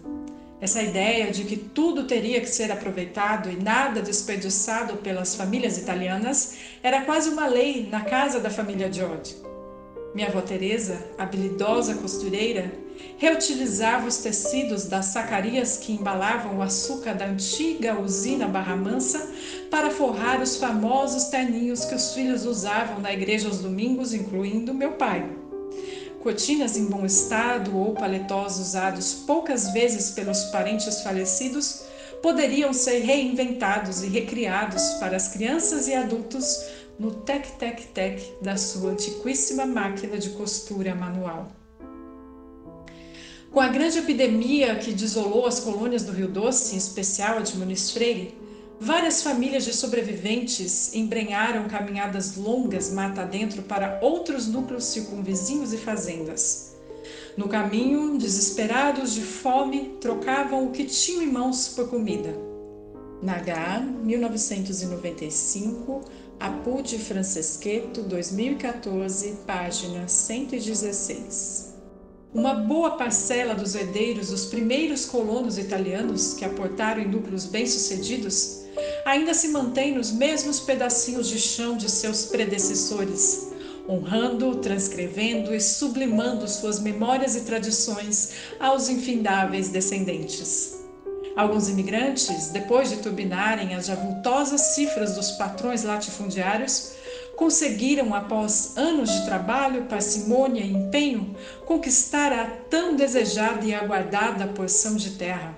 Essa 0.61 0.83
ideia 0.83 1.31
de 1.31 1.45
que 1.45 1.57
tudo 1.57 2.05
teria 2.05 2.43
que 2.43 2.51
ser 2.51 2.71
aproveitado 2.71 3.51
e 3.51 3.57
nada 3.57 4.03
desperdiçado 4.03 4.99
pelas 4.99 5.35
famílias 5.35 5.79
italianas 5.79 6.57
era 6.83 7.01
quase 7.01 7.31
uma 7.31 7.47
lei 7.47 7.89
na 7.91 8.03
casa 8.03 8.39
da 8.39 8.51
família 8.51 8.93
George. 8.93 9.50
Minha 10.13 10.27
avó 10.27 10.41
Teresa, 10.41 10.99
habilidosa 11.17 11.95
costureira, 11.95 12.73
reutilizava 13.17 14.09
os 14.09 14.19
tecidos 14.19 14.87
das 14.87 15.07
sacarias 15.07 15.77
que 15.77 15.93
embalavam 15.93 16.59
o 16.59 16.63
açúcar 16.63 17.15
da 17.15 17.27
antiga 17.27 17.99
usina 18.01 18.49
Barra 18.49 18.75
Mansa 18.75 19.31
para 19.71 19.91
forrar 19.91 20.41
os 20.43 20.57
famosos 20.57 21.25
terninhos 21.25 21.85
que 21.85 21.95
os 21.95 22.13
filhos 22.13 22.45
usavam 22.45 22.99
na 23.01 23.13
igreja 23.13 23.47
aos 23.47 23.59
domingos, 23.59 24.13
incluindo 24.13 24.75
meu 24.75 24.93
pai. 24.93 25.31
Cotinas 26.23 26.77
em 26.77 26.87
bom 26.87 27.07
estado 27.07 27.77
ou 27.79 27.95
paletós 27.95 28.59
usados 28.59 29.15
poucas 29.15 29.73
vezes 29.73 30.11
pelos 30.11 30.45
parentes 30.47 31.03
falecidos 31.03 31.85
poderiam 32.21 32.73
ser 32.73 32.99
reinventados 32.99 34.03
e 34.03 34.09
recriados 34.09 34.83
para 34.95 35.17
as 35.17 35.29
crianças 35.29 35.89
e 35.89 35.95
adultos 35.95 36.63
no 37.01 37.11
tec-tec-tec 37.13 38.37
da 38.43 38.59
sua 38.59 38.91
antiquíssima 38.91 39.65
máquina 39.65 40.19
de 40.19 40.29
costura 40.31 40.95
manual. 40.95 41.49
Com 43.51 43.59
a 43.59 43.69
grande 43.69 43.99
epidemia 43.99 44.77
que 44.77 44.93
desolou 44.93 45.47
as 45.47 45.61
colônias 45.61 46.05
do 46.05 46.13
Rio 46.13 46.29
Doce, 46.29 46.75
em 46.75 46.79
especial 46.79 47.39
a 47.39 47.41
de 47.41 47.57
Muniz 47.57 47.91
Freire, 47.91 48.35
várias 48.79 49.23
famílias 49.23 49.65
de 49.65 49.73
sobreviventes 49.73 50.95
embrenharam 50.95 51.67
caminhadas 51.69 52.37
longas 52.37 52.93
mata 52.93 53.23
adentro 53.23 53.63
para 53.63 53.99
outros 54.03 54.47
núcleos 54.47 54.85
circunvizinhos 54.85 55.73
e 55.73 55.79
fazendas. 55.79 56.77
No 57.35 57.49
caminho, 57.49 58.19
desesperados 58.19 59.15
de 59.15 59.23
fome, 59.23 59.97
trocavam 60.03 60.67
o 60.67 60.71
que 60.71 60.85
tinham 60.85 61.23
em 61.23 61.33
mãos 61.33 61.69
por 61.69 61.89
comida. 61.89 62.37
Nagar, 63.23 63.83
1995, 63.83 66.03
Apude 66.41 66.99
Franceschetto, 66.99 68.01
2014, 68.01 69.41
página 69.47 70.09
116. 70.09 71.75
Uma 72.33 72.55
boa 72.55 72.93
parcela 72.93 73.55
dos 73.55 73.75
herdeiros 73.75 74.31
dos 74.31 74.47
primeiros 74.47 75.05
colonos 75.05 75.59
italianos 75.59 76.33
que 76.33 76.43
aportaram 76.43 77.03
em 77.03 77.09
núcleos 77.09 77.45
bem-sucedidos 77.45 78.63
ainda 79.05 79.35
se 79.35 79.49
mantém 79.49 79.95
nos 79.95 80.13
mesmos 80.13 80.61
pedacinhos 80.61 81.29
de 81.29 81.39
chão 81.39 81.77
de 81.77 81.91
seus 81.91 82.25
predecessores, 82.25 83.51
honrando, 83.87 84.57
transcrevendo 84.63 85.55
e 85.55 85.61
sublimando 85.61 86.49
suas 86.49 86.81
memórias 86.81 87.37
e 87.37 87.43
tradições 87.43 88.31
aos 88.59 88.89
infindáveis 88.89 89.69
descendentes. 89.69 90.80
Alguns 91.41 91.71
imigrantes, 91.71 92.51
depois 92.51 92.91
de 92.91 92.99
turbinarem 92.99 93.75
as 93.75 93.87
javultosas 93.87 94.61
cifras 94.75 95.15
dos 95.15 95.31
patrões 95.31 95.85
latifundiários, 95.85 96.93
conseguiram, 97.35 98.15
após 98.15 98.77
anos 98.77 99.11
de 99.11 99.25
trabalho, 99.25 99.87
parcimônia 99.87 100.63
e 100.63 100.71
empenho, 100.71 101.35
conquistar 101.65 102.31
a 102.31 102.45
tão 102.45 102.95
desejada 102.95 103.65
e 103.65 103.73
aguardada 103.73 104.49
porção 104.49 104.97
de 104.97 105.13
terra. 105.13 105.57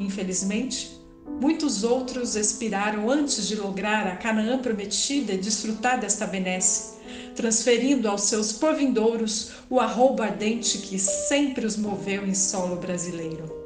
Infelizmente, 0.00 1.00
muitos 1.40 1.84
outros 1.84 2.34
expiraram 2.34 3.08
antes 3.08 3.46
de 3.46 3.54
lograr 3.54 4.08
a 4.08 4.16
Canaã 4.16 4.58
prometida 4.58 5.34
e 5.34 5.38
desfrutar 5.38 6.00
desta 6.00 6.26
benesse, 6.26 6.94
transferindo 7.36 8.08
aos 8.08 8.22
seus 8.22 8.50
porvindouros 8.50 9.52
o 9.70 9.78
arroubo 9.78 10.24
ardente 10.24 10.78
que 10.78 10.98
sempre 10.98 11.64
os 11.64 11.76
moveu 11.76 12.26
em 12.26 12.34
solo 12.34 12.74
brasileiro. 12.74 13.61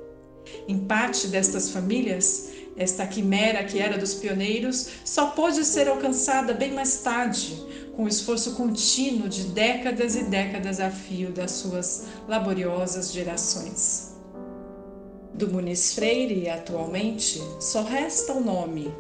Em 0.69 0.79
parte 0.79 1.29
destas 1.29 1.71
famílias, 1.71 2.51
esta 2.77 3.07
quimera 3.07 3.65
que 3.65 3.79
era 3.79 3.97
dos 3.97 4.15
pioneiros 4.15 4.89
só 5.05 5.27
pôde 5.27 5.65
ser 5.65 5.89
alcançada 5.89 6.53
bem 6.53 6.73
mais 6.73 6.99
tarde, 6.99 7.57
com 7.97 8.05
o 8.05 8.09
esforço 8.09 8.55
contínuo 8.55 9.29
de 9.29 9.45
décadas 9.45 10.15
e 10.15 10.25
décadas 10.25 10.81
a 10.81 10.91
fio 10.91 11.31
das 11.31 11.53
suas 11.53 12.05
laboriosas 12.29 13.13
gerações. 13.13 14.16
Do 15.37 15.49
Muniz 15.49 15.93
Freire, 15.93 16.49
atualmente, 16.49 17.43
só 17.61 17.83
resta 17.83 18.33
o 18.33 18.43
nome, 18.43 18.91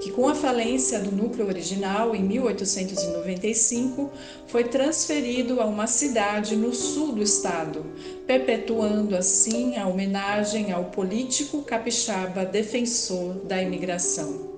que 0.00 0.10
com 0.10 0.26
a 0.26 0.34
falência 0.34 0.98
do 0.98 1.12
núcleo 1.12 1.46
original 1.46 2.16
em 2.16 2.22
1895 2.22 4.10
foi 4.46 4.64
transferido 4.64 5.60
a 5.60 5.66
uma 5.66 5.86
cidade 5.86 6.56
no 6.56 6.72
sul 6.72 7.12
do 7.12 7.22
estado, 7.22 7.84
perpetuando 8.26 9.14
assim 9.14 9.76
a 9.76 9.86
homenagem 9.86 10.72
ao 10.72 10.86
político 10.86 11.60
capixaba 11.60 12.46
defensor 12.46 13.34
da 13.44 13.60
imigração. 13.60 14.51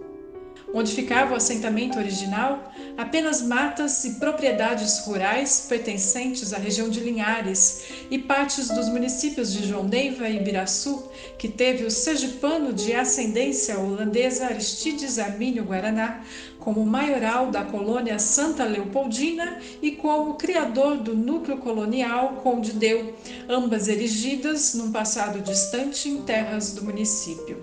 Onde 0.77 0.93
ficava 0.93 1.35
o 1.35 1.37
assentamento 1.37 2.01
original, 2.01 2.72
apenas 2.99 3.41
matas 3.41 4.05
e 4.05 4.14
propriedades 4.14 4.99
rurais 5.07 5.66
pertencentes 5.68 6.53
à 6.53 6.59
região 6.59 6.89
de 6.89 6.99
Linhares 6.99 7.85
e 8.11 8.18
partes 8.18 8.66
dos 8.70 8.89
municípios 8.89 9.53
de 9.53 9.68
João 9.68 9.85
Neiva 9.85 10.29
e 10.29 10.37
Ibiraçu, 10.37 11.09
que 11.39 11.47
teve 11.47 11.85
o 11.85 11.91
sergipano 11.93 12.72
de 12.72 12.93
ascendência 12.93 13.79
holandesa 13.79 14.47
Aristides 14.47 15.20
Armínio 15.20 15.62
Guaraná 15.62 16.25
como 16.59 16.85
maioral 16.85 17.53
da 17.53 17.62
colônia 17.62 18.18
Santa 18.18 18.64
Leopoldina 18.64 19.61
e 19.81 19.93
como 19.93 20.35
criador 20.35 20.97
do 20.97 21.14
núcleo 21.14 21.59
colonial 21.59 22.41
Conde 22.43 22.72
Deu, 22.72 23.14
ambas 23.49 23.87
erigidas 23.87 24.75
num 24.75 24.91
passado 24.91 25.41
distante 25.41 26.09
em 26.09 26.22
terras 26.22 26.72
do 26.72 26.83
município. 26.83 27.62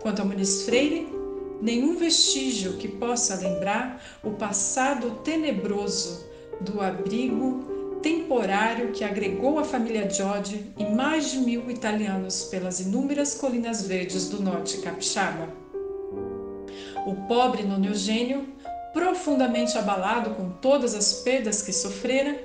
Quanto 0.00 0.22
ao 0.22 0.26
Muniz 0.26 0.62
Freire, 0.62 1.21
nenhum 1.62 1.96
vestígio 1.96 2.72
que 2.72 2.88
possa 2.88 3.36
lembrar 3.36 4.02
o 4.22 4.32
passado 4.32 5.20
tenebroso 5.22 6.26
do 6.60 6.80
abrigo 6.80 8.00
temporário 8.02 8.90
que 8.90 9.04
agregou 9.04 9.60
a 9.60 9.64
família 9.64 10.10
Giorgi 10.10 10.72
e 10.76 10.84
mais 10.84 11.30
de 11.30 11.38
mil 11.38 11.70
italianos 11.70 12.44
pelas 12.44 12.80
inúmeras 12.80 13.34
colinas 13.34 13.86
verdes 13.86 14.28
do 14.28 14.42
norte 14.42 14.78
capixaba. 14.78 15.48
O 17.06 17.14
pobre 17.28 17.62
Nono 17.62 17.86
Eugênio, 17.86 18.48
profundamente 18.92 19.78
abalado 19.78 20.30
com 20.30 20.50
todas 20.50 20.96
as 20.96 21.14
perdas 21.14 21.62
que 21.62 21.72
sofrera, 21.72 22.36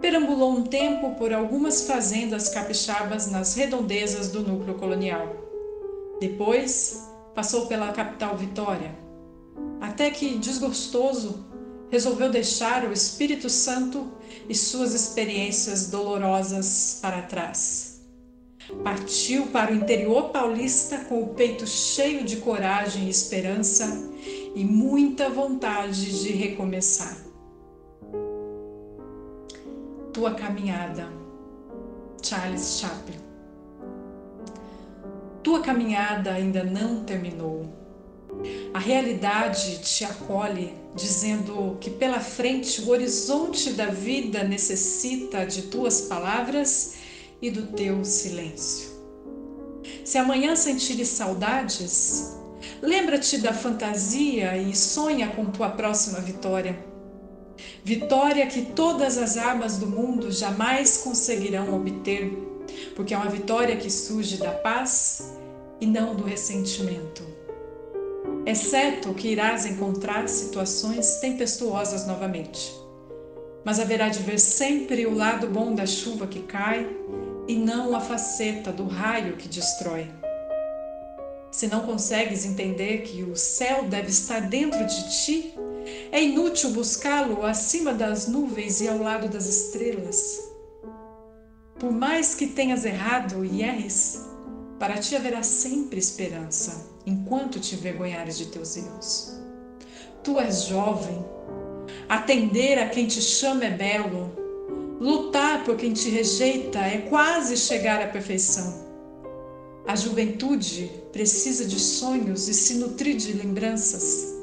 perambulou 0.00 0.52
um 0.52 0.64
tempo 0.64 1.14
por 1.14 1.32
algumas 1.32 1.86
fazendas 1.86 2.48
capixabas 2.48 3.30
nas 3.30 3.54
redondezas 3.54 4.28
do 4.28 4.40
núcleo 4.40 4.74
colonial. 4.74 5.36
Depois, 6.20 7.05
passou 7.36 7.66
pela 7.66 7.92
capital 7.92 8.34
Vitória, 8.34 8.96
até 9.78 10.10
que, 10.10 10.38
desgostoso, 10.38 11.44
resolveu 11.90 12.30
deixar 12.30 12.88
o 12.88 12.92
Espírito 12.94 13.50
Santo 13.50 14.10
e 14.48 14.54
suas 14.54 14.94
experiências 14.94 15.88
dolorosas 15.88 16.98
para 17.02 17.20
trás. 17.22 18.00
Partiu 18.82 19.48
para 19.48 19.70
o 19.70 19.76
interior 19.76 20.30
paulista 20.30 20.98
com 21.04 21.22
o 21.22 21.34
peito 21.34 21.66
cheio 21.66 22.24
de 22.24 22.38
coragem 22.38 23.04
e 23.04 23.10
esperança 23.10 24.10
e 24.54 24.64
muita 24.64 25.28
vontade 25.28 26.22
de 26.22 26.32
recomeçar. 26.32 27.18
Tua 30.12 30.34
caminhada, 30.34 31.06
Charles 32.22 32.80
Chaplin. 32.80 33.25
Tua 35.46 35.60
caminhada 35.60 36.32
ainda 36.32 36.64
não 36.64 37.04
terminou. 37.04 37.72
A 38.74 38.80
realidade 38.80 39.78
te 39.78 40.04
acolhe, 40.04 40.74
dizendo 40.92 41.76
que 41.80 41.88
pela 41.88 42.18
frente 42.18 42.80
o 42.80 42.88
horizonte 42.88 43.70
da 43.70 43.86
vida 43.86 44.42
necessita 44.42 45.46
de 45.46 45.62
tuas 45.62 46.00
palavras 46.00 46.96
e 47.40 47.48
do 47.48 47.68
teu 47.68 48.04
silêncio. 48.04 48.90
Se 50.04 50.18
amanhã 50.18 50.56
sentires 50.56 51.10
saudades, 51.10 52.36
lembra-te 52.82 53.38
da 53.38 53.52
fantasia 53.52 54.56
e 54.56 54.74
sonha 54.74 55.28
com 55.28 55.46
tua 55.46 55.68
próxima 55.68 56.18
vitória. 56.18 56.76
Vitória 57.84 58.48
que 58.48 58.62
todas 58.62 59.16
as 59.16 59.36
armas 59.36 59.78
do 59.78 59.86
mundo 59.86 60.32
jamais 60.32 60.96
conseguirão 60.96 61.72
obter, 61.72 62.36
porque 62.96 63.14
é 63.14 63.16
uma 63.16 63.30
vitória 63.30 63.76
que 63.76 63.88
surge 63.88 64.38
da 64.38 64.50
paz 64.50 65.35
e 65.80 65.86
não 65.86 66.14
do 66.14 66.24
ressentimento. 66.24 67.22
É 68.44 68.54
certo 68.54 69.12
que 69.12 69.28
irás 69.28 69.66
encontrar 69.66 70.28
situações 70.28 71.16
tempestuosas 71.16 72.06
novamente, 72.06 72.72
mas 73.64 73.80
haverá 73.80 74.08
de 74.08 74.20
ver 74.20 74.38
sempre 74.38 75.06
o 75.06 75.14
lado 75.14 75.48
bom 75.48 75.74
da 75.74 75.86
chuva 75.86 76.26
que 76.26 76.42
cai 76.42 76.86
e 77.48 77.56
não 77.56 77.94
a 77.94 78.00
faceta 78.00 78.72
do 78.72 78.86
raio 78.86 79.36
que 79.36 79.48
destrói. 79.48 80.08
Se 81.50 81.66
não 81.66 81.80
consegues 81.80 82.44
entender 82.44 82.98
que 82.98 83.22
o 83.22 83.34
céu 83.34 83.84
deve 83.84 84.10
estar 84.10 84.40
dentro 84.40 84.84
de 84.84 85.24
ti, 85.24 85.54
é 86.12 86.22
inútil 86.22 86.70
buscá-lo 86.70 87.44
acima 87.44 87.94
das 87.94 88.28
nuvens 88.28 88.80
e 88.80 88.88
ao 88.88 88.98
lado 88.98 89.28
das 89.28 89.46
estrelas. 89.46 90.52
Por 91.78 91.92
mais 91.92 92.34
que 92.34 92.46
tenhas 92.46 92.84
errado 92.84 93.44
e 93.44 93.62
erres, 93.62 94.24
para 94.78 94.98
ti 94.98 95.16
haverá 95.16 95.42
sempre 95.42 95.98
esperança, 95.98 96.86
enquanto 97.06 97.58
te 97.58 97.74
envergonhares 97.74 98.36
de 98.36 98.46
teus 98.46 98.76
erros. 98.76 99.36
Tu 100.22 100.38
és 100.38 100.64
jovem, 100.64 101.24
atender 102.08 102.78
a 102.78 102.88
quem 102.88 103.06
te 103.06 103.20
chama 103.22 103.64
é 103.64 103.70
belo, 103.70 104.32
lutar 105.00 105.64
por 105.64 105.76
quem 105.76 105.92
te 105.92 106.10
rejeita 106.10 106.80
é 106.80 106.98
quase 107.08 107.56
chegar 107.56 108.02
à 108.02 108.08
perfeição. 108.08 108.84
A 109.86 109.94
juventude 109.94 110.90
precisa 111.12 111.64
de 111.64 111.78
sonhos 111.78 112.48
e 112.48 112.54
se 112.54 112.74
nutrir 112.74 113.16
de 113.16 113.32
lembranças. 113.32 114.34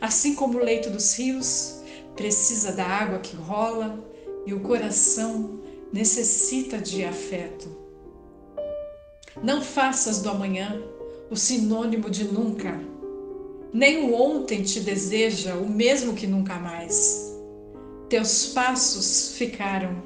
Assim 0.00 0.34
como 0.34 0.58
o 0.58 0.64
leito 0.64 0.90
dos 0.90 1.14
rios 1.18 1.80
precisa 2.14 2.72
da 2.72 2.86
água 2.86 3.18
que 3.18 3.34
rola 3.34 4.02
e 4.46 4.54
o 4.54 4.60
coração 4.60 5.60
necessita 5.92 6.78
de 6.78 7.04
afeto. 7.04 7.85
Não 9.42 9.60
faças 9.60 10.22
do 10.22 10.30
amanhã 10.30 10.82
o 11.30 11.36
sinônimo 11.36 12.08
de 12.08 12.24
nunca. 12.24 12.80
Nem 13.72 14.04
o 14.04 14.14
ontem 14.14 14.62
te 14.62 14.80
deseja 14.80 15.54
o 15.54 15.68
mesmo 15.68 16.14
que 16.14 16.26
nunca 16.26 16.54
mais. 16.56 17.34
Teus 18.08 18.46
passos 18.46 19.36
ficaram. 19.36 20.02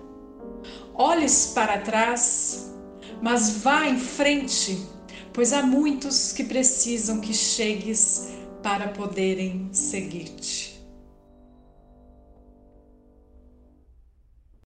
Olhes 0.95 1.53
para 1.55 1.79
trás, 1.79 2.73
mas 3.23 3.59
vá 3.59 3.87
em 3.87 3.99
frente, 3.99 4.87
pois 5.33 5.53
há 5.53 5.63
muitos 5.63 6.33
que 6.33 6.45
precisam 6.45 7.21
que 7.21 7.33
chegues 7.33 8.29
para 8.63 8.89
poderem 8.89 9.69
seguir-te. 9.73 10.70